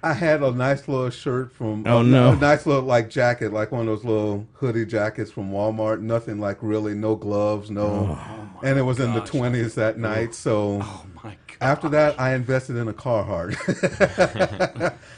[0.03, 2.33] I had a nice little shirt from Oh, a, no.
[2.33, 6.01] a nice little like jacket, like one of those little hoodie jackets from Walmart.
[6.01, 8.19] Nothing like really, no gloves, no, oh.
[8.19, 10.33] Oh, and it was in the twenties that night.
[10.35, 11.57] So oh my god!
[11.61, 13.55] after that, I invested in a Carhartt.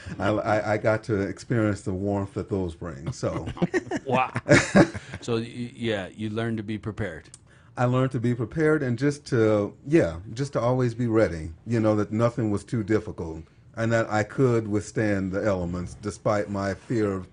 [0.20, 3.12] I, I, I got to experience the warmth that those bring.
[3.12, 3.48] So
[4.06, 4.32] wow.
[5.22, 7.30] so yeah, you learn to be prepared.
[7.78, 11.52] I learned to be prepared and just to yeah, just to always be ready.
[11.68, 13.44] You know that nothing was too difficult.
[13.80, 17.28] And that I could withstand the elements despite my fear of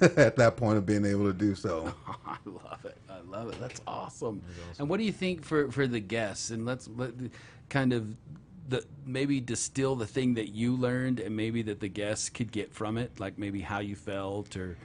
[0.18, 1.92] at that point of being able to do so.
[2.26, 2.98] I love it.
[3.08, 3.58] I love it.
[3.58, 4.42] That's awesome.
[4.78, 6.50] And what do you think for for the guests?
[6.50, 7.12] And let's let,
[7.70, 8.14] kind of
[8.68, 12.74] the maybe distill the thing that you learned, and maybe that the guests could get
[12.74, 14.76] from it, like maybe how you felt or.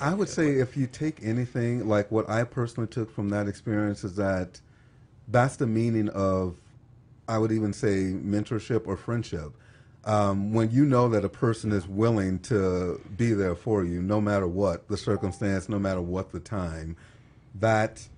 [0.00, 4.02] I would say if you take anything, like what I personally took from that experience
[4.02, 4.60] is that
[5.28, 6.56] that's the meaning of,
[7.30, 9.52] I would even say, mentorship or friendship.
[10.04, 14.20] Um, when you know that a person is willing to be there for you, no
[14.20, 16.96] matter what the circumstance, no matter what the time,
[17.54, 18.08] that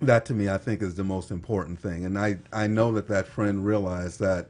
[0.00, 2.04] that to me I think is the most important thing.
[2.04, 4.48] And I, I know that that friend realized that,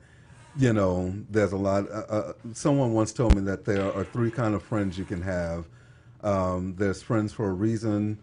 [0.57, 1.91] you know, there's a lot.
[1.91, 5.23] Uh, uh, someone once told me that there are three kind of friends you can
[5.23, 5.65] have.
[6.23, 8.19] Um, there's friends for a reason,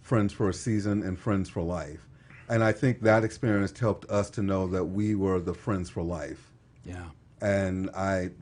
[0.00, 2.08] friends for a season, and friends for life.
[2.52, 6.02] And I think that experience helped us to know that we were the friends for
[6.02, 6.50] life.
[6.84, 7.06] Yeah.
[7.40, 8.32] And I,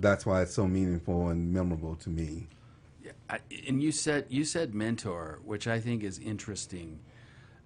[0.00, 2.46] that's why it's so meaningful and memorable to me.
[3.04, 7.00] Yeah, I, and you said you said mentor, which I think is interesting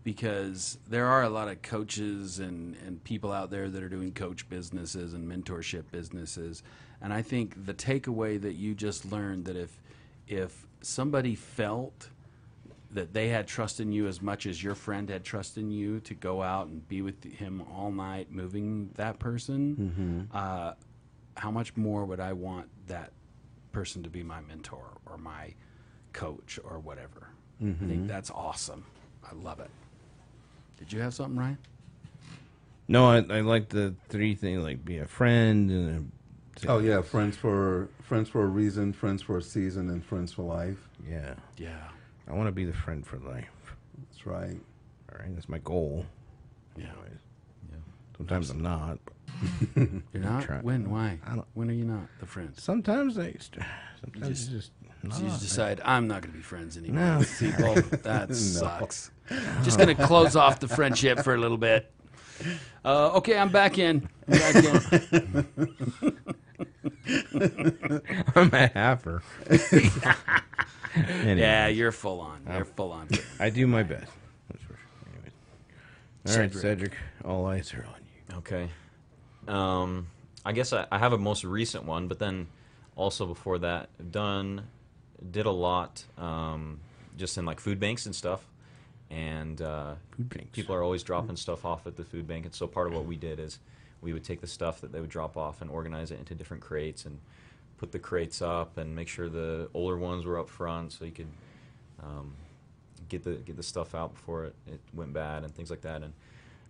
[0.02, 4.10] because there are a lot of coaches and, and people out there that are doing
[4.10, 6.64] coach businesses and mentorship businesses.
[7.00, 9.80] And I think the takeaway that you just learned that if
[10.26, 12.08] if somebody felt
[12.92, 15.98] that they had trust in you as much as your friend had trust in you
[16.00, 20.74] to go out and be with him all night, moving that person, uh,
[21.36, 23.12] how much more would I want that
[23.72, 25.54] person to be my mentor or my
[26.12, 27.28] coach or whatever?
[27.62, 28.84] I think that's awesome.
[29.24, 29.70] I love it.
[30.78, 31.58] Did you have something, Ryan?
[32.88, 33.06] no?
[33.06, 36.10] I, I like the three things, like be a friend and
[36.64, 40.32] a, Oh yeah, friends for friends for a reason, friends for a season, and friends
[40.32, 40.88] for life.
[41.08, 41.34] yeah.
[41.56, 41.88] Yeah.
[42.28, 43.48] I want to be the friend for life.
[44.10, 44.56] That's right.
[45.12, 46.06] All right, that's my goal.
[46.76, 46.84] Yeah.
[46.86, 47.18] Anyways.
[48.16, 48.98] Sometimes I'm not.
[49.76, 50.44] You're not?
[50.44, 50.90] try- When?
[50.90, 51.18] Why?
[51.26, 52.52] I don't- When are you not the friend?
[52.56, 53.34] Sometimes I.
[54.00, 54.70] Sometimes just- you just.
[55.10, 57.18] So you just decide I'm not going to be friends anymore.
[57.18, 57.24] No.
[57.40, 57.74] people.
[58.04, 59.10] That sucks.
[59.64, 61.90] Just going to close off the friendship for a little bit.
[62.84, 64.08] Uh, okay, I'm back in.
[64.28, 64.64] I'm back in.
[68.36, 69.22] I'm a halfer.
[70.96, 72.42] Anyway, yeah, you're full on.
[72.50, 73.08] You're full on.
[73.40, 74.10] I do my best.
[74.50, 74.78] That's for sure.
[75.14, 75.32] Anyways.
[76.26, 76.62] All right, Cedric.
[76.62, 76.92] Cedric.
[77.24, 78.00] All eyes are on
[78.30, 78.36] you.
[78.38, 78.68] Okay.
[79.48, 80.06] Um,
[80.44, 82.46] I guess I, I have a most recent one, but then
[82.96, 84.66] also before that, done
[85.30, 86.80] did a lot um,
[87.16, 88.46] just in like food banks and stuff.
[89.10, 90.48] And uh, Food banks.
[90.52, 93.04] people are always dropping stuff off at the food bank, and so part of what
[93.04, 93.58] we did is
[94.00, 96.62] we would take the stuff that they would drop off and organize it into different
[96.62, 97.18] crates and
[97.82, 101.10] put the crates up and make sure the older ones were up front so you
[101.10, 101.26] could
[102.00, 102.32] um,
[103.08, 106.00] get the get the stuff out before it, it went bad and things like that.
[106.00, 106.12] And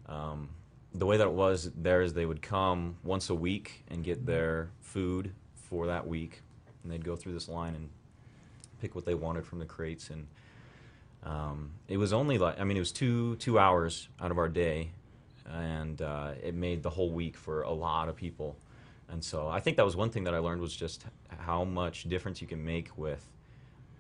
[0.07, 0.49] um,
[0.95, 4.25] the way that it was there is they would come once a week and get
[4.25, 6.41] their food for that week,
[6.83, 7.91] and they'd go through this line and
[8.81, 10.09] pick what they wanted from the crates.
[10.09, 10.27] And
[11.25, 14.49] um, it was only like I mean it was two two hours out of our
[14.49, 14.93] day,
[15.47, 18.57] and uh, it made the whole week for a lot of people.
[19.13, 21.05] And so I think that was one thing that I learned was just
[21.39, 23.25] how much difference you can make with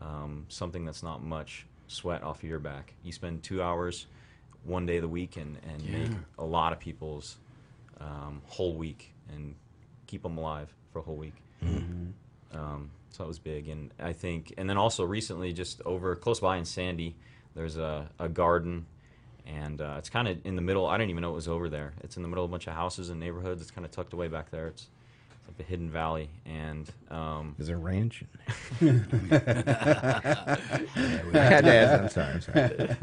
[0.00, 2.94] um, something that's not much sweat off of your back.
[3.04, 4.06] You spend two hours
[4.64, 7.36] one day of the week and, and make a lot of people's
[8.00, 9.54] um, whole week and
[10.06, 11.34] keep them alive for a whole week.
[12.54, 13.68] Um, so that was big.
[13.68, 17.14] And I think, and then also recently, just over close by in Sandy,
[17.54, 18.86] there's a, a garden
[19.46, 20.86] and uh, it's kind of in the middle.
[20.86, 21.92] I didn't even know it was over there.
[22.02, 23.60] It's in the middle of a bunch of houses and neighborhoods.
[23.60, 24.68] It's kind of tucked away back there.
[24.68, 24.86] It's,
[25.48, 28.24] it's like a hidden valley, and um, Is there ranch?
[28.80, 28.86] I
[31.34, 32.02] had to ask.
[32.02, 32.32] I'm sorry.
[32.34, 32.96] I'm sorry.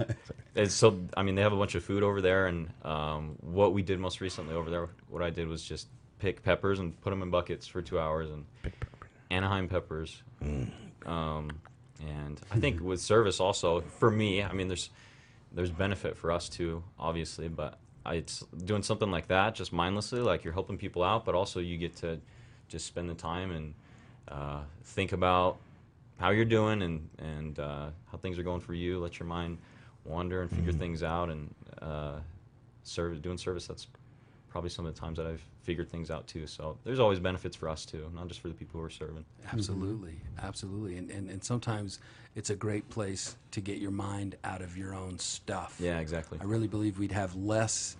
[0.56, 3.73] it's so I mean they have a bunch of food over there, and um, what
[3.73, 5.88] we did most recently over there, what I did was just
[6.19, 8.45] pick peppers and put them in buckets for two hours, and
[9.32, 10.21] Anaheim peppers.
[11.06, 11.52] Um,
[12.02, 14.89] and I think with service also for me, I mean there's
[15.52, 17.78] there's benefit for us too, obviously, but
[18.10, 21.78] it's doing something like that just mindlessly, like you're helping people out, but also you
[21.78, 22.19] get to
[22.67, 23.74] just spend the time and
[24.28, 25.58] uh, think about
[26.19, 29.00] how you're doing and and uh, how things are going for you.
[29.00, 29.58] Let your mind
[30.06, 32.19] wander and figure things out and uh,
[32.84, 33.67] serve doing service.
[33.67, 33.88] That's
[34.50, 36.48] probably some of the times that I've figured things out too.
[36.48, 39.26] So there's always benefits for us too, not just for the people who are serving.
[39.46, 39.58] Mm-hmm.
[39.58, 42.00] Absolutely, absolutely, and, and and sometimes
[42.36, 45.76] it's a great place to get your mind out of your own stuff.
[45.80, 46.40] Yeah, exactly.
[46.42, 47.98] I really believe we'd have less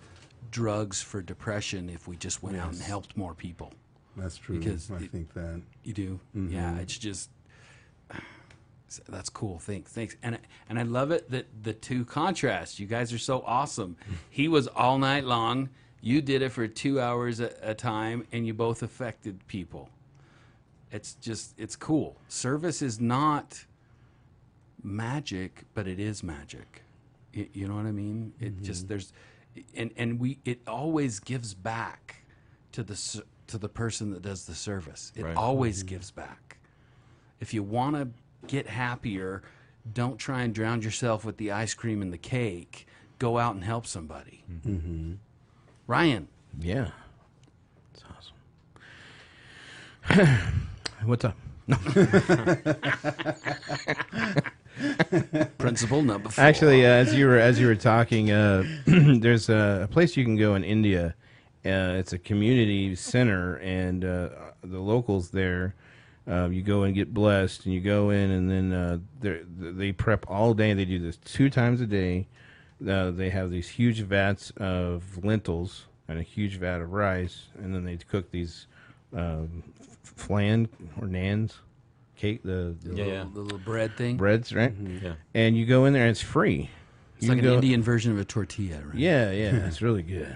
[0.50, 3.72] drugs for depression if we just went out and helped more people.
[4.16, 4.58] That's true.
[4.58, 5.62] Because I it- think that.
[5.84, 6.52] You do, mm-hmm.
[6.54, 6.78] yeah.
[6.78, 7.30] It's just
[9.08, 9.58] that's cool.
[9.58, 12.78] Thanks, thanks, and and I love it that the two contrasts.
[12.78, 13.96] You guys are so awesome.
[14.30, 15.70] He was all night long.
[16.00, 19.90] You did it for two hours a, a time, and you both affected people.
[20.90, 22.16] It's just it's cool.
[22.28, 23.64] Service is not
[24.82, 26.82] magic, but it is magic.
[27.36, 28.32] Y- You know what I mean?
[28.40, 28.64] It mm-hmm.
[28.64, 29.12] just there's,
[29.74, 32.24] and and we it always gives back
[32.72, 35.12] to the s- to the person that does the service.
[35.16, 35.36] It Right.
[35.36, 35.88] always mm-hmm.
[35.88, 36.58] gives back.
[37.40, 38.08] If you want to
[38.46, 39.42] get happier,
[39.94, 42.86] don't try and drown yourself with the ice cream and the cake.
[43.18, 44.44] Go out and help somebody.
[44.66, 45.14] Mm-hmm.
[45.90, 46.28] Ryan,
[46.60, 46.90] Yeah.
[47.92, 48.04] It's
[50.06, 50.36] awesome.
[51.04, 51.36] What's up?
[55.58, 56.44] principle number four.
[56.44, 60.22] Actually, uh, as you were as you were talking, uh, there's a, a place you
[60.22, 61.16] can go in India.
[61.66, 64.28] Uh, it's a community center, and uh,
[64.62, 65.74] the locals there.
[66.30, 70.24] Uh, you go and get blessed, and you go in, and then uh, they prep
[70.30, 70.72] all day.
[70.72, 72.28] They do this two times a day.
[72.86, 77.74] Uh, they have these huge vats of lentils and a huge vat of rice, and
[77.74, 78.66] then they cook these
[79.14, 79.62] um,
[80.02, 80.68] flan
[81.00, 81.58] or nans,
[82.16, 83.24] cake, the, the Yeah, yeah.
[83.32, 84.16] the little bread thing.
[84.16, 84.72] breads, right?
[85.02, 85.14] Yeah.
[85.34, 86.70] And you go in there, and it's free.
[87.16, 88.94] It's You like an go- Indian version of a tortilla, right?
[88.94, 90.34] Yeah, yeah, it's really good.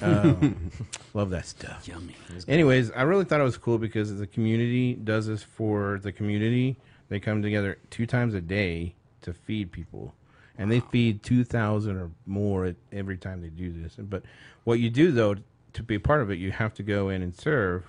[0.00, 0.70] Um,
[1.14, 1.86] love that stuff.
[1.86, 2.16] Yummy.
[2.48, 6.76] Anyways, I really thought it was cool because the community does this for the community.
[7.10, 10.14] They come together two times a day to feed people,
[10.58, 13.96] and they feed two thousand or more at, every time they do this.
[13.98, 14.22] But
[14.64, 15.36] what you do though,
[15.74, 17.84] to be a part of it, you have to go in and serve,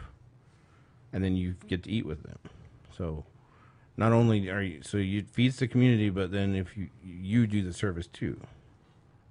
[1.12, 2.39] and then you get to eat with them.
[2.97, 3.26] So.
[3.95, 7.62] Not only are you so you feeds the community, but then if you you do
[7.62, 8.39] the service too,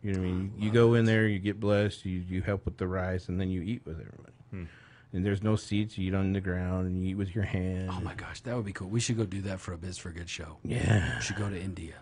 [0.04, 0.52] you know what I mean.
[0.56, 3.50] You go in there, you get blessed, you you help with the rice, and then
[3.50, 4.32] you eat with everybody.
[4.50, 4.64] Hmm.
[5.12, 5.98] And there's no seats.
[5.98, 7.90] You eat on the ground, and you eat with your hand.
[7.92, 8.86] Oh my gosh, that would be cool.
[8.86, 10.58] We should go do that for a Biz for a Good show.
[10.62, 11.94] Yeah, We should go to India.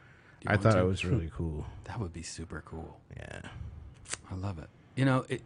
[0.46, 0.80] I thought to?
[0.80, 1.66] it was really cool.
[1.84, 2.98] That would be super cool.
[3.16, 3.40] Yeah,
[4.30, 4.68] I love it.
[4.96, 5.42] You know, it,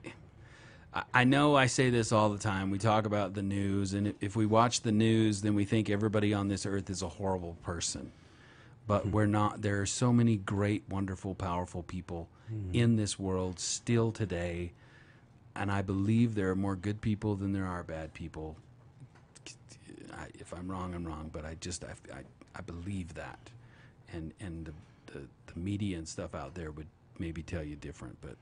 [1.12, 2.70] I, know I say this all the time.
[2.70, 6.32] We talk about the news, and if- we watch the news, then we think everybody
[6.32, 8.12] on this earth is a horrible person.
[8.86, 9.10] But hmm.
[9.10, 9.62] we're not.
[9.62, 12.70] There are so many great, wonderful, powerful people hmm.
[12.72, 14.72] in this world still today.
[15.56, 18.56] And I believe there are more good people than there are bad people.
[20.12, 21.30] I, if I'm wrong, I'm wrong.
[21.32, 22.22] But I just, I, I,
[22.54, 23.50] I believe that.
[24.14, 24.72] And, and the,
[25.12, 25.20] the,
[25.52, 26.86] the media and stuff out there would
[27.18, 28.16] maybe tell you different.
[28.20, 28.36] But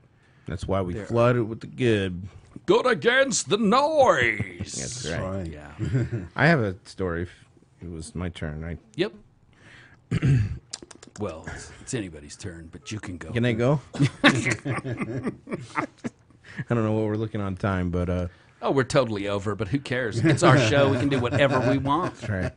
[0.47, 2.23] that's why we There- it with the good.
[2.65, 4.39] good against the noise.
[4.59, 5.37] That's That's right.
[5.37, 5.47] right.
[5.47, 5.71] Yeah.
[6.35, 7.27] I have a story.
[7.81, 8.63] It was my turn.
[8.63, 8.79] right?
[8.95, 9.13] yep.
[11.19, 13.31] well, it's, it's anybody's turn, but you can go.
[13.31, 13.81] can I go?
[16.69, 18.27] I don't know what we're looking on time, but uh,
[18.61, 20.23] oh, we're totally over, but who cares?
[20.23, 20.91] It's our show.
[20.91, 22.15] We can do whatever we want.
[22.19, 22.51] That's right.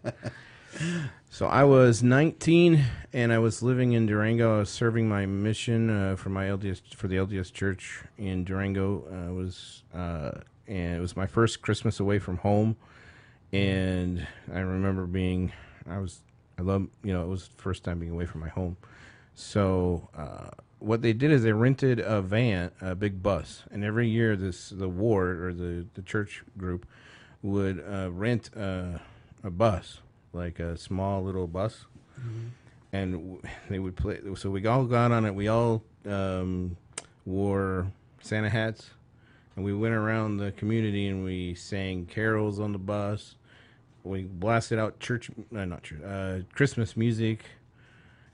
[1.30, 4.56] So I was 19 and I was living in Durango.
[4.56, 9.04] I was serving my mission uh, for my LDS for the LDS Church in Durango.
[9.10, 12.76] Uh, was uh, and it was my first Christmas away from home,
[13.52, 15.52] and I remember being
[15.88, 16.20] I was
[16.58, 18.76] I love you know it was the first time being away from my home.
[19.34, 24.08] So uh, what they did is they rented a van, a big bus, and every
[24.08, 26.86] year this the ward or the the church group
[27.42, 28.98] would uh, rent uh,
[29.44, 30.00] a bus,
[30.36, 31.86] like a small little bus,
[32.92, 34.20] and w- they would play.
[34.36, 35.34] So we all got on it.
[35.34, 36.76] We all um,
[37.24, 38.90] wore Santa hats,
[39.56, 43.36] and we went around the community and we sang carols on the bus.
[44.04, 47.44] We blasted out church, uh, not church, uh, Christmas music,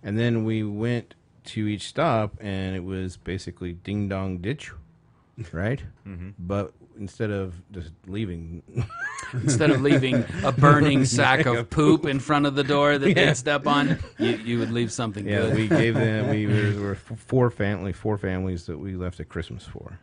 [0.02, 4.70] and then we went to each stop, and it was basically ding dong ditch,
[5.52, 5.82] right?
[6.06, 6.30] Mm-hmm.
[6.38, 8.62] But instead of just leaving,
[9.32, 13.34] Instead of leaving a burning sack of poop in front of the door that they'd
[13.34, 15.56] step on, you, you would leave something yeah, good.
[15.56, 16.28] we gave them.
[16.28, 19.98] We were, were four family, four families that we left at Christmas for.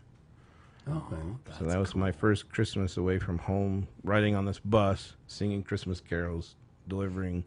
[0.87, 1.15] Okay.
[1.57, 6.01] So that was my first Christmas away from home, riding on this bus, singing Christmas
[6.01, 6.55] carols,
[6.87, 7.43] delivering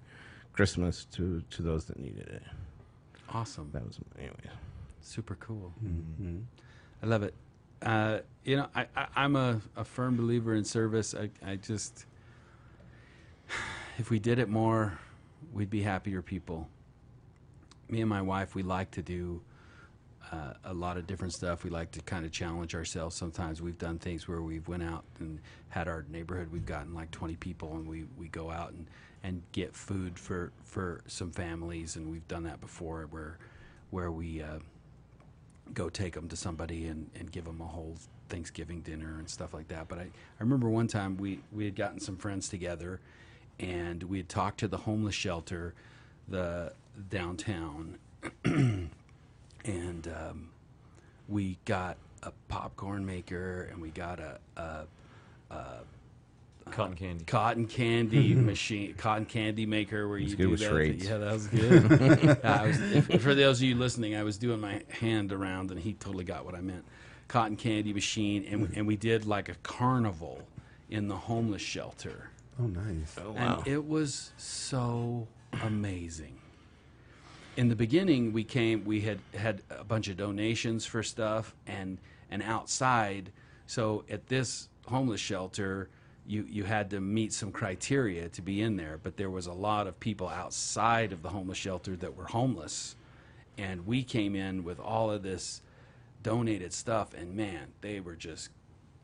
[0.53, 2.43] Christmas to to those that needed it.
[3.31, 3.71] awesome.
[3.73, 4.35] That was anyway.
[5.01, 5.73] Super cool.
[7.03, 7.35] I love it.
[7.83, 11.15] Uh, you know, I, I, I'm a, a firm believer in service.
[11.15, 12.07] I, I just,
[13.99, 14.99] if we did it more,
[15.53, 16.69] we'd be happier people.
[17.89, 19.41] Me and my wife, we like to do
[20.31, 21.65] uh, a lot of different stuff.
[21.65, 23.17] We like to kind of challenge ourselves.
[23.17, 26.49] Sometimes we've done things where we've went out and had our neighborhood.
[26.51, 28.87] We've gotten like 20 people, and we, we go out and,
[29.23, 31.97] and get food for, for some families.
[31.97, 33.39] And we've done that before, where
[33.93, 34.59] where we uh,
[35.75, 37.97] go take them to somebody and, and give them a whole
[38.29, 39.89] Thanksgiving dinner and stuff like that.
[39.89, 43.01] But I, I remember one time we, we had gotten some friends together
[43.59, 45.75] and we had talked to the homeless shelter,
[46.29, 46.73] the
[47.11, 47.99] downtown,
[48.45, 48.91] and
[49.65, 50.51] um,
[51.29, 54.87] we got a popcorn maker and we got a, a
[56.71, 57.25] Cotton candy.
[57.25, 60.69] cotton candy machine, cotton candy maker where you good do with that.
[60.69, 61.07] charades.
[61.07, 62.39] Yeah, that was good.
[62.45, 65.71] Uh, I was, if, for those of you listening, I was doing my hand around,
[65.71, 66.85] and he totally got what I meant.
[67.29, 70.41] Cotton candy machine, and and we did like a carnival
[70.91, 73.17] in the homeless shelter, Oh, nice.
[73.19, 75.27] Oh, and it was so
[75.63, 76.39] amazing.
[77.57, 78.85] In the beginning, we came.
[78.85, 81.99] We had had a bunch of donations for stuff, and
[82.31, 83.31] and outside.
[83.67, 85.89] So at this homeless shelter,
[86.33, 88.99] you you had to meet some criteria to be in there.
[89.03, 92.97] But there was a lot of people outside of the homeless shelter that were homeless,
[93.59, 95.61] and we came in with all of this
[96.23, 98.49] donated stuff, and man, they were just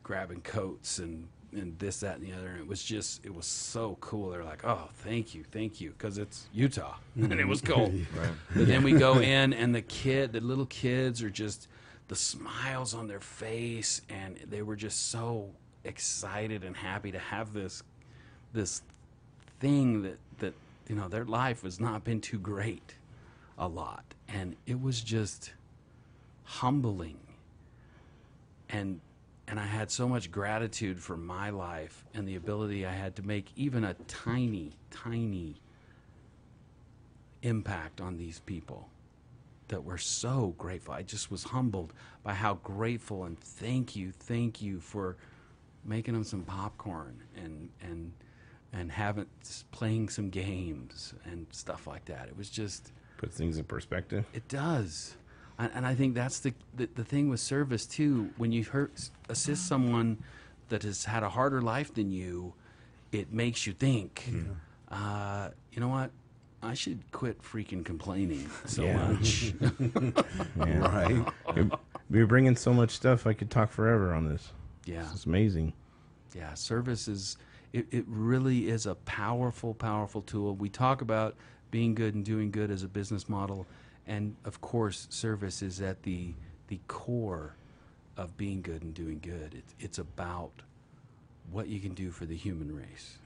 [0.01, 2.49] grabbing coats and and this, that, and the other.
[2.49, 4.29] And it was just, it was so cool.
[4.29, 7.91] They're like, oh, thank you, thank you, because it's Utah, and it was cold.
[8.15, 8.29] Right.
[8.55, 11.67] But then we go in, and the kid, the little kids are just
[12.07, 15.49] the smiles on their face, and they were just so
[15.89, 17.83] excited and happy to have this
[18.53, 18.81] this
[19.59, 20.53] thing that that
[20.87, 22.95] you know their life has not been too great
[23.57, 25.51] a lot, and it was just
[26.43, 27.19] humbling
[28.69, 28.99] and
[29.47, 33.23] and I had so much gratitude for my life and the ability I had to
[33.23, 35.55] make even a tiny, tiny
[37.41, 38.89] impact on these people
[39.69, 40.93] that were so grateful.
[40.93, 45.17] I just was humbled by how grateful and thank you, thank you for
[45.85, 48.11] making them some popcorn and and
[48.73, 49.25] and having
[49.71, 52.27] playing some games and stuff like that.
[52.27, 54.25] It was just Put things in perspective.
[54.33, 55.15] it does.
[55.57, 58.29] And, and I think that's the, the, the thing with service, too.
[58.37, 60.19] When you hurt, assist someone
[60.69, 62.53] that has had a harder life than you,
[63.11, 64.29] it makes you think,
[64.89, 66.11] uh, you know what?
[66.63, 69.07] I should quit freaking complaining so Yeah.
[69.11, 69.53] much.
[69.59, 70.23] Yeah.
[70.55, 71.25] Right.
[71.55, 71.71] You're-
[72.11, 73.27] You're bringing so much stuff.
[73.27, 74.51] I could talk forever on this.
[74.93, 75.07] Yeah.
[75.11, 75.73] It's amazing.
[76.35, 77.37] Yeah, service is
[77.73, 80.55] it, it really is a powerful, powerful tool.
[80.55, 81.35] We talk about
[81.71, 83.65] being good and doing good as a business model,
[84.07, 86.33] and of course, service is at the
[86.67, 87.55] the core
[88.17, 89.53] of being good and doing good.
[89.55, 90.51] It's it's about
[91.51, 93.17] what you can do for the human race.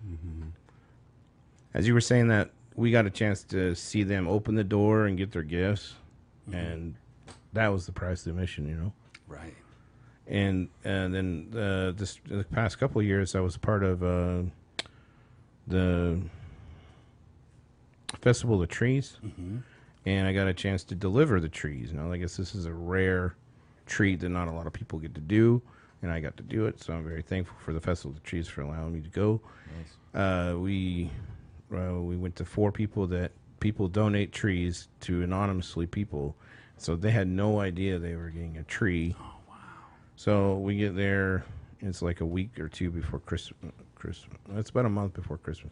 [1.73, 5.05] As you were saying that, we got a chance to see them open the door
[5.07, 5.95] and get their gifts,
[6.49, 6.59] Mm-hmm.
[6.59, 6.95] and
[7.53, 8.91] that was the price of admission, you know.
[9.27, 9.53] Right.
[10.27, 14.43] And and then uh, this the past couple of years, I was part of uh,
[15.67, 16.19] the
[18.21, 19.17] festival of trees,
[20.05, 21.91] and I got a chance to deliver the trees.
[21.93, 23.35] Now, I guess this is a rare
[23.85, 25.61] treat that not a lot of people get to do,
[26.01, 26.81] and I got to do it.
[26.81, 29.41] So I'm very thankful for the festival of the trees for allowing me to go.
[30.13, 31.11] Uh, we
[31.75, 36.35] uh, we went to four people that people donate trees to anonymously people,
[36.77, 39.15] so they had no idea they were getting a tree.
[40.15, 41.43] So we get there.
[41.79, 43.71] It's like a week or two before Christmas.
[43.95, 44.37] Christmas.
[44.55, 45.71] It's about a month before Christmas,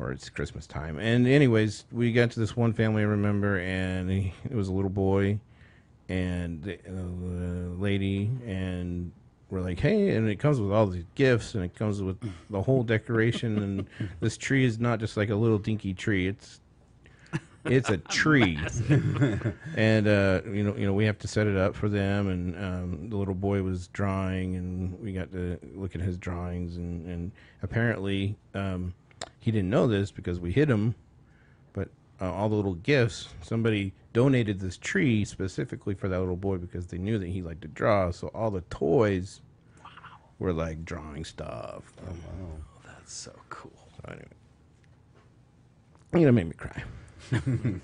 [0.00, 0.98] or it's Christmas time.
[0.98, 4.72] And anyways, we got to this one family I remember, and he, it was a
[4.72, 5.38] little boy,
[6.08, 6.78] and the,
[7.78, 9.12] lady, and
[9.48, 12.18] we're like, hey, and it comes with all these gifts, and it comes with
[12.50, 13.86] the whole decoration, and
[14.18, 16.26] this tree is not just like a little dinky tree.
[16.26, 16.61] It's
[17.64, 18.58] it's a tree
[19.76, 22.28] and uh, you know, you know, we have to set it up for them.
[22.28, 26.76] And um, the little boy was drawing, and we got to look at his drawings.
[26.76, 27.32] And, and
[27.62, 28.94] apparently, um,
[29.38, 30.94] he didn't know this because we hid him.
[31.72, 31.88] But
[32.20, 36.86] uh, all the little gifts, somebody donated this tree specifically for that little boy because
[36.86, 38.10] they knew that he liked to draw.
[38.10, 39.40] So all the toys
[40.38, 41.84] were like drawing stuff.
[42.84, 43.72] That's so cool.
[43.96, 44.26] So anyway,
[46.14, 46.82] you know, made me cry.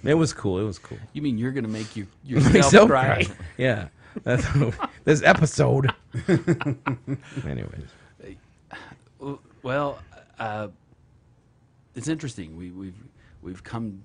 [0.05, 0.59] It was cool.
[0.59, 0.99] It was cool.
[1.13, 3.25] You mean you're gonna make you yourself Myself cry?
[3.25, 3.37] cry.
[3.57, 3.89] Yeah,
[4.25, 4.47] that's
[5.05, 5.93] this episode.
[7.47, 7.89] Anyways,
[9.63, 9.99] Well,
[10.39, 10.69] uh,
[11.95, 12.57] it's interesting.
[12.57, 12.97] We, we've
[13.43, 14.05] we've come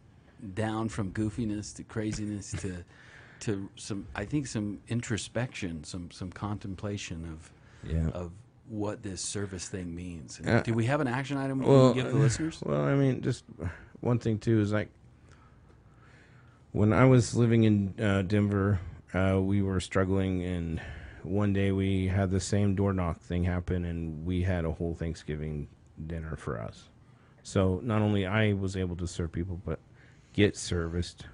[0.53, 2.83] down from goofiness to craziness to
[3.41, 4.07] to some.
[4.15, 7.51] I think some introspection, some some contemplation of
[7.91, 8.07] Yeah.
[8.09, 8.31] of
[8.69, 10.39] what this service thing means.
[10.45, 12.59] Uh, Do we have an action item we well, can give the listeners?
[12.65, 13.43] Well, I mean, just
[13.99, 14.89] one thing too is like
[16.73, 18.79] when I was living in uh, Denver,
[19.13, 20.81] uh, we were struggling, and
[21.21, 24.95] one day we had the same door knock thing happen, and we had a whole
[24.95, 25.67] Thanksgiving
[26.07, 26.89] dinner for us.
[27.43, 29.79] So not only I was able to serve people, but
[30.33, 31.25] get serviced.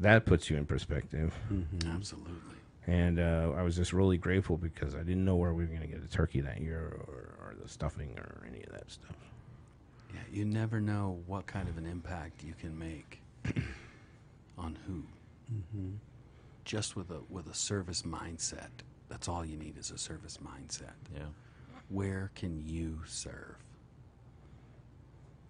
[0.00, 1.32] That puts you in perspective.
[1.86, 2.34] Absolutely.
[2.88, 5.82] And uh, I was just really grateful because I didn't know where we were going
[5.82, 9.14] to get a turkey that year or, or the stuffing or any of that stuff.
[10.12, 13.21] Yeah, you never know what kind of an impact you can make
[14.58, 15.04] on who.
[15.52, 15.94] Mm-hmm.
[16.64, 18.70] Just with a with a service mindset.
[19.08, 20.94] That's all you need is a service mindset.
[21.14, 21.24] Yeah.
[21.88, 23.56] Where can you serve?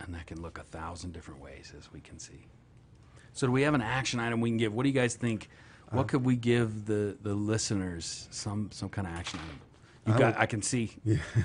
[0.01, 2.47] And that can look a thousand different ways, as we can see.
[3.35, 4.75] So, do we have an action item we can give?
[4.75, 5.49] What do you guys think?
[5.91, 6.09] What uh-huh.
[6.09, 8.27] could we give the, the listeners?
[8.31, 9.61] Some some kind of action item.
[10.07, 10.35] You I got.
[10.35, 10.91] would- I can see.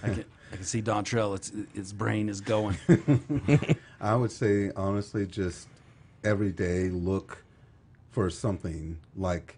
[0.03, 0.25] I can.
[0.51, 1.35] I can see Dontrell.
[1.35, 2.77] It's its brain is going.
[4.01, 5.67] I would say honestly, just
[6.23, 7.43] every day look
[8.11, 8.99] for something.
[9.15, 9.57] Like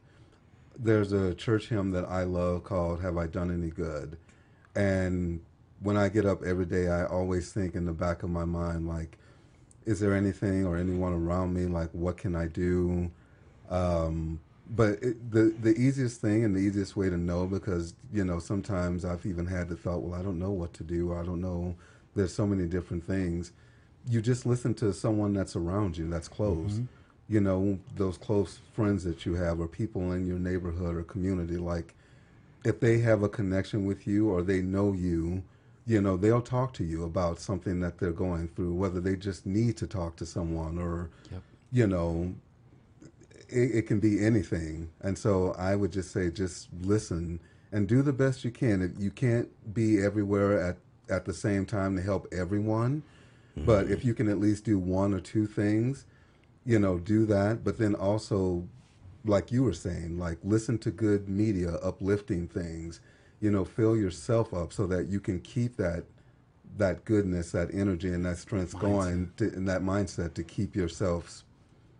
[0.78, 4.18] there's a church hymn that I love called "Have I Done Any Good,"
[4.76, 5.42] and
[5.82, 8.88] when I get up every day, I always think in the back of my mind,
[8.88, 9.18] like,
[9.86, 11.66] is there anything or anyone around me?
[11.66, 13.12] Like, what can I do?
[13.70, 14.40] Um,
[14.70, 18.40] but it, the the easiest thing and the easiest way to know because you know
[18.40, 21.14] sometimes I've even had the thought, well, I don't know what to do.
[21.14, 21.76] I don't know.
[22.16, 23.52] There's so many different things.
[24.10, 26.74] You just listen to someone that's around you, that's close.
[26.74, 26.86] Mm-hmm.
[27.34, 31.58] You know, those close friends that you have, or people in your neighborhood or community.
[31.58, 31.94] Like,
[32.66, 35.44] if they have a connection with you or they know you,
[35.86, 39.46] you know, they'll talk to you about something that they're going through, whether they just
[39.46, 41.42] need to talk to someone or, Yep.
[41.72, 42.34] you know,
[43.48, 44.90] it, it can be anything.
[45.02, 47.40] And so I would just say, just listen
[47.72, 48.82] and do the best you can.
[48.82, 50.78] If You can't be everywhere at,
[51.10, 53.04] at the same time to help everyone,
[53.66, 53.94] but mm-hmm.
[53.94, 56.06] if you can at least do one or two things,
[56.66, 57.64] you know, do that.
[57.64, 58.68] But then also,
[59.26, 63.02] like you were saying, like listen to good media, uplifting things.
[63.42, 66.04] You know, fill yourself up so that you can keep that
[66.78, 71.44] that goodness, that energy, and that strength going, to, and that mindset to keep yourself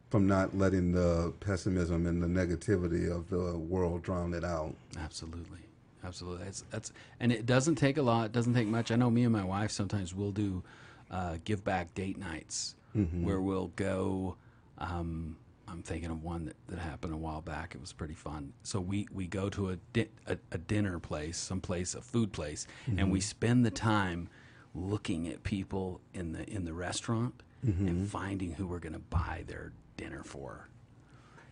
[0.10, 4.74] from not letting the pessimism and the negativity of the world drown it out.
[4.98, 5.60] Absolutely,
[6.04, 6.46] absolutely.
[6.46, 8.28] That's that's, and it doesn't take a lot.
[8.28, 8.92] It doesn't take much.
[8.92, 10.64] I know me and my wife sometimes we'll do
[11.12, 12.76] uh, give back date nights
[13.24, 14.36] where we'll go.
[14.78, 15.38] Um,
[15.68, 17.76] I'm thinking of one that, that happened a while back.
[17.76, 18.54] It was pretty fun.
[18.64, 22.32] So we, we go to a, di- a a dinner place, some place, a food
[22.34, 22.66] place,
[22.98, 24.28] and we spend the time
[24.74, 29.44] looking at people in the in the restaurant and finding who we're going to buy
[29.48, 30.70] their dinner for.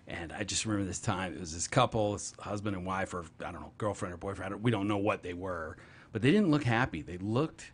[0.08, 1.34] And I just remember this time.
[1.34, 4.52] It was this couple, this husband and wife, or I don't know, girlfriend or boyfriend.
[4.54, 5.78] Don't- We don't know what they were,
[6.14, 7.02] but they didn't look happy.
[7.02, 7.72] They looked,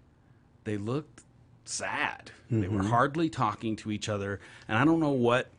[0.64, 1.22] they looked
[1.66, 2.32] sad.
[2.50, 5.50] They were hardly talking to each other, and I don't know what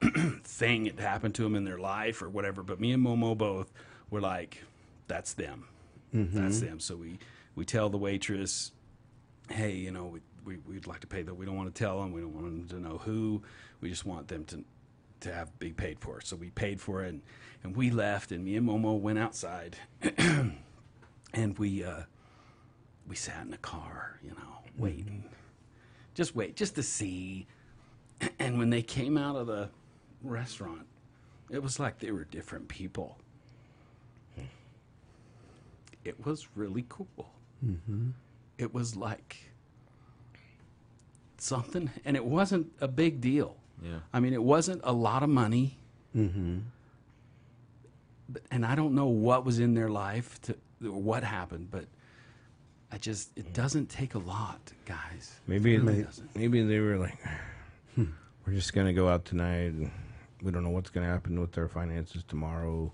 [0.44, 2.62] thing had happened to them in their life or whatever.
[2.62, 3.72] But me and Momo both
[4.10, 4.62] were like,
[5.08, 5.64] "That's them.
[6.12, 7.18] That's them." So we
[7.54, 8.72] we tell the waitress,
[9.50, 12.00] "Hey, you know, we, we we'd like to pay, but we don't want to tell
[12.00, 12.12] them.
[12.12, 13.42] We don't want them to know who.
[13.80, 14.64] We just want them to
[15.20, 17.22] to have be paid for." So we paid for it, and,
[17.62, 18.32] and we left.
[18.32, 19.76] And me and Momo went outside,
[20.18, 22.02] and we uh,
[23.08, 25.24] we sat in the car, you know, waiting,
[26.14, 27.46] just wait, just to see.
[28.38, 29.68] And when they came out of the
[30.22, 30.86] restaurant,
[31.50, 33.18] it was like they were different people.
[36.04, 37.30] It was really cool.
[38.58, 39.36] It was like
[41.38, 43.56] something, and it wasn't a big deal.
[43.82, 43.98] Yeah.
[44.12, 45.78] I mean, it wasn't a lot of money.
[46.16, 46.58] Mm-hmm.
[48.28, 51.86] But, and I don't know what was in their life to what happened, but
[52.92, 55.40] I just it doesn't take a lot, guys.
[55.46, 56.36] Maybe It really maybe, doesn't.
[56.36, 57.18] maybe they were like,
[57.94, 58.04] "Hmm,
[58.46, 59.90] we're just gonna go out tonight, and
[60.42, 62.92] we don't know what's gonna happen with our finances tomorrow.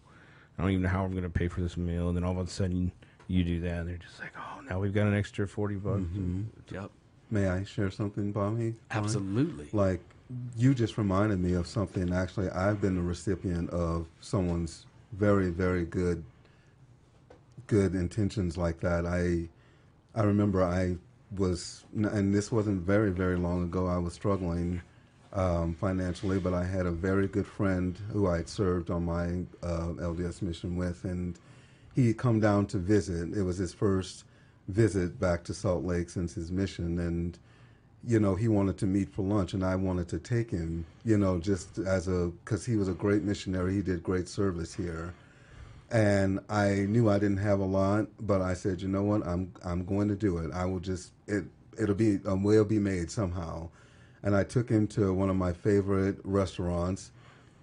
[0.57, 2.09] I don't even know how I'm gonna pay for this meal.
[2.09, 2.93] And then all of a sudden,
[3.27, 6.05] you do that, and they're just like, oh, now we've got an extra forty bucks.
[6.71, 6.91] Yep.
[7.31, 8.75] may I share something, Bobby?
[8.93, 9.69] Absolutely.
[9.73, 10.01] Like
[10.57, 12.13] you just reminded me of something.
[12.13, 16.23] Actually, I've been the recipient of someone's very, very good,
[17.67, 19.07] good intentions like that.
[19.07, 19.49] I,
[20.15, 20.97] I remember I
[21.37, 23.87] was, and this wasn't very, very long ago.
[23.87, 24.83] I was struggling
[25.33, 29.45] um, financially, but I had a very good friend who I had served on my
[29.63, 31.39] uh, LDS mission with, and
[31.95, 33.37] he had come down to visit.
[33.37, 34.25] It was his first
[34.69, 37.39] visit back to Salt Lake since his mission, and
[38.07, 41.19] you know, he wanted to meet for lunch, and I wanted to take him, you
[41.19, 43.75] know, just as a because he was a great missionary.
[43.75, 45.15] He did great service here,
[45.91, 49.53] and I knew I didn't have a lot, but I said, you know what, I'm
[49.65, 50.51] I'm going to do it.
[50.53, 51.45] I will just it
[51.79, 53.69] it'll be a will be made somehow,
[54.23, 57.11] and I took him to one of my favorite restaurants,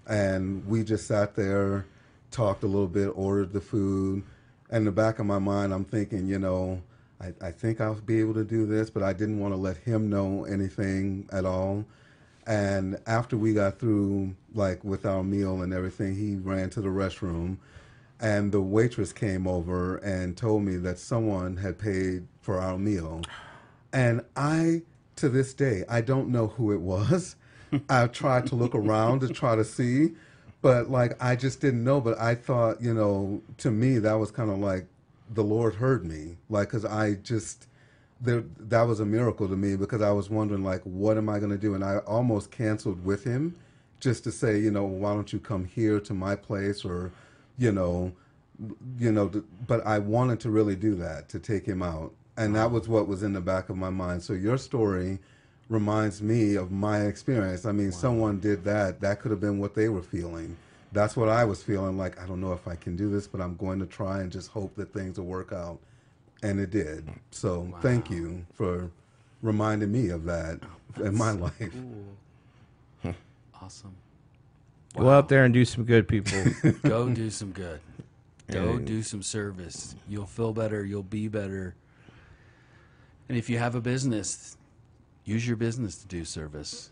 [0.08, 1.86] and we just sat there,
[2.32, 4.24] talked a little bit, ordered the food.
[4.70, 6.82] And in the back of my mind, I'm thinking, you know,
[7.22, 9.78] I, I think I'll be able to do this, but I didn't want to let
[9.78, 11.86] him know anything at all.
[12.48, 16.90] And after we got through, like with our meal and everything, he ran to the
[16.90, 17.58] restroom,
[18.20, 23.22] and the waitress came over and told me that someone had paid for our meal.
[23.92, 24.84] And I,
[25.18, 27.36] to this day, I don't know who it was.
[27.90, 30.12] I've tried to look around to try to see,
[30.62, 32.00] but like I just didn't know.
[32.00, 34.86] But I thought, you know, to me that was kind of like
[35.34, 37.68] the Lord heard me, like because I just
[38.22, 41.40] there that was a miracle to me because I was wondering like what am I
[41.40, 43.56] going to do, and I almost canceled with him
[44.00, 47.12] just to say, you know, why don't you come here to my place or,
[47.58, 48.12] you know,
[49.00, 49.32] you know,
[49.68, 53.08] but I wanted to really do that to take him out, and that was what
[53.08, 54.24] was in the back of my mind.
[54.24, 55.20] So your story
[55.70, 57.66] reminds me of my experience.
[57.66, 59.02] I mean, someone did that.
[59.02, 60.56] That could have been what they were feeling.
[60.92, 62.22] That's what I was feeling like.
[62.22, 64.50] I don't know if I can do this, but I'm going to try and just
[64.50, 65.80] hope that things will work out.
[66.44, 67.10] And it did.
[67.32, 68.92] So thank you for
[69.42, 70.60] reminding me of that
[71.00, 71.74] oh, in my life.
[73.62, 73.96] Awesome.
[74.98, 76.44] Go out there and do some good, people.
[76.84, 77.80] Go do some good.
[78.50, 79.96] Go do some service.
[80.08, 80.86] You'll feel better.
[80.86, 81.76] You'll be better.
[83.28, 84.58] And if you have a business,
[85.24, 86.92] use your business to do service.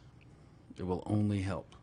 [0.78, 1.76] It will only help.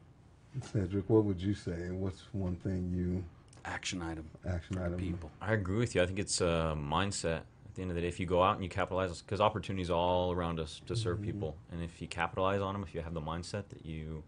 [0.73, 1.91] Cedric, what would you say?
[1.91, 3.25] What's one thing you
[3.65, 4.29] Action item.
[4.49, 4.97] action item?
[4.97, 5.31] People.
[5.41, 6.03] I agree with you.
[6.03, 7.43] I think it's a mindset.
[7.67, 9.91] At the end of the day, if you go out and you capitalize, because opportunities
[9.91, 11.27] all around us to serve mm-hmm.
[11.27, 14.25] people, and if you capitalize on them, if you have the mindset that you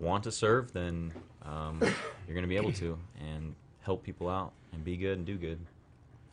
[0.00, 1.12] want to serve, then
[1.44, 5.26] um, you're going to be able to and help people out and be good and
[5.26, 5.58] do good.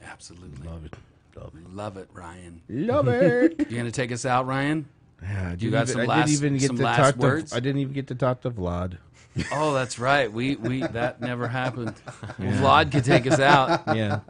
[0.04, 0.68] Absolutely.
[0.70, 0.94] Love it.
[1.36, 1.74] Love it.
[1.74, 2.62] Love it, Ryan.
[2.70, 3.56] Love it.
[3.70, 4.88] You gonna take us out, Ryan?
[5.22, 6.98] Yeah, I You didn't got even- some I last- didn't even get some to last
[6.98, 7.52] talk words?
[7.52, 8.98] To, I didn't even get to talk to Vlad.
[9.52, 10.32] Oh, that's right.
[10.32, 11.94] We we that never happened.
[12.40, 13.82] Vlad could take us out.
[13.94, 14.22] Yeah.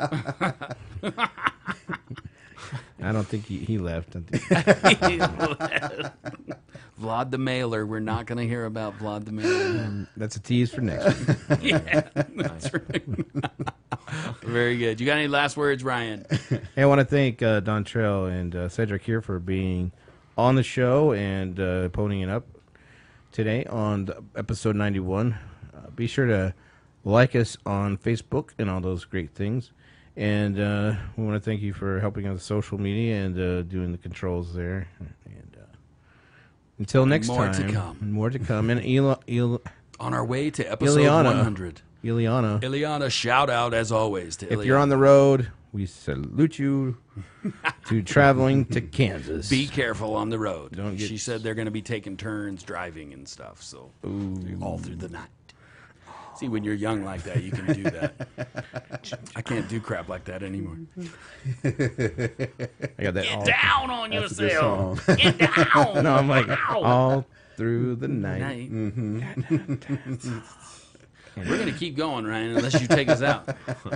[3.01, 4.15] I don't think he, he left.
[4.15, 5.21] I think-
[7.01, 7.85] Vlad the mailer.
[7.85, 10.07] We're not gonna hear about Vlad the mailer.
[10.15, 11.37] That's a tease for next week.
[11.61, 13.03] yeah, that's right.
[14.41, 14.99] Very good.
[14.99, 16.25] You got any last words, Ryan?
[16.49, 19.91] Hey, I want to thank uh, Dontrell and uh, Cedric here for being
[20.37, 22.45] on the show and uh, ponying it up
[23.31, 25.37] today on episode 91.
[25.75, 26.53] Uh, be sure to
[27.03, 29.71] like us on Facebook and all those great things.
[30.17, 33.61] And uh, we want to thank you for helping us the social media and uh,
[33.63, 34.87] doing the controls there.
[35.25, 35.65] And uh,
[36.79, 37.35] until next time.
[37.37, 38.11] More to come.
[38.11, 38.69] more to come.
[38.69, 39.61] And Il,
[39.99, 41.25] On our way to episode Ileana.
[41.35, 41.81] 100.
[42.03, 44.65] Ileana, Ileana, shout out as always to if Ileana.
[44.65, 46.97] you're on the road, we salute you
[47.87, 49.49] to traveling to Kansas.
[49.49, 50.75] Be careful on the road.
[50.75, 53.89] Don't get- she said they're going to be taking turns driving and stuff, so
[54.61, 55.29] all through the night.
[56.37, 58.27] See, when you're young like that, you can do that.
[59.35, 60.77] I can't do crap like that anymore.
[61.63, 63.45] I got that all.
[63.45, 65.05] Down on That's a yourself.
[65.17, 66.03] Get down.
[66.03, 67.25] No, I'm like all
[67.55, 68.39] through the night.
[68.39, 68.71] Night.
[68.71, 70.39] Mm-hmm.
[71.37, 73.49] We're going to keep going, Ryan, unless you take us out.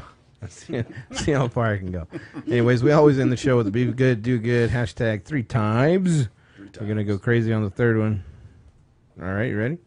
[0.49, 2.07] see, see how far I can go.
[2.47, 6.29] Anyways, we always end the show with a be good, do good hashtag three times.
[6.79, 8.23] We're gonna go crazy on the third one.
[9.21, 9.77] All right, you ready?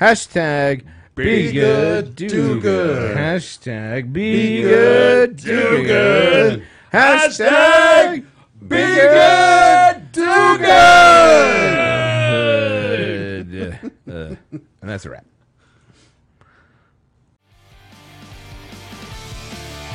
[0.00, 0.84] Hashtag
[1.18, 3.16] be, good, do, good.
[3.16, 6.62] Hashtag be, good, do good.
[6.92, 8.24] Hashtag
[8.66, 11.78] be good, do good.
[14.08, 15.26] Uh, and that's a wrap.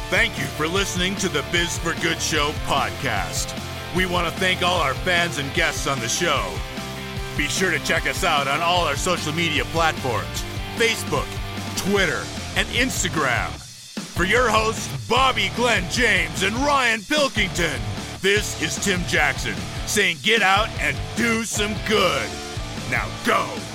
[0.10, 3.60] Thank you for listening to the Biz for Good Show podcast.
[3.96, 6.54] We want to thank all our fans and guests on the show.
[7.36, 10.44] Be sure to check us out on all our social media platforms
[10.78, 11.28] Facebook,
[11.78, 12.24] Twitter,
[12.56, 13.50] and Instagram.
[14.16, 17.80] For your hosts, Bobby Glenn James and Ryan Pilkington,
[18.22, 19.56] This is Tim Jackson
[19.86, 22.30] saying get out and do some good.
[22.90, 23.73] Now go.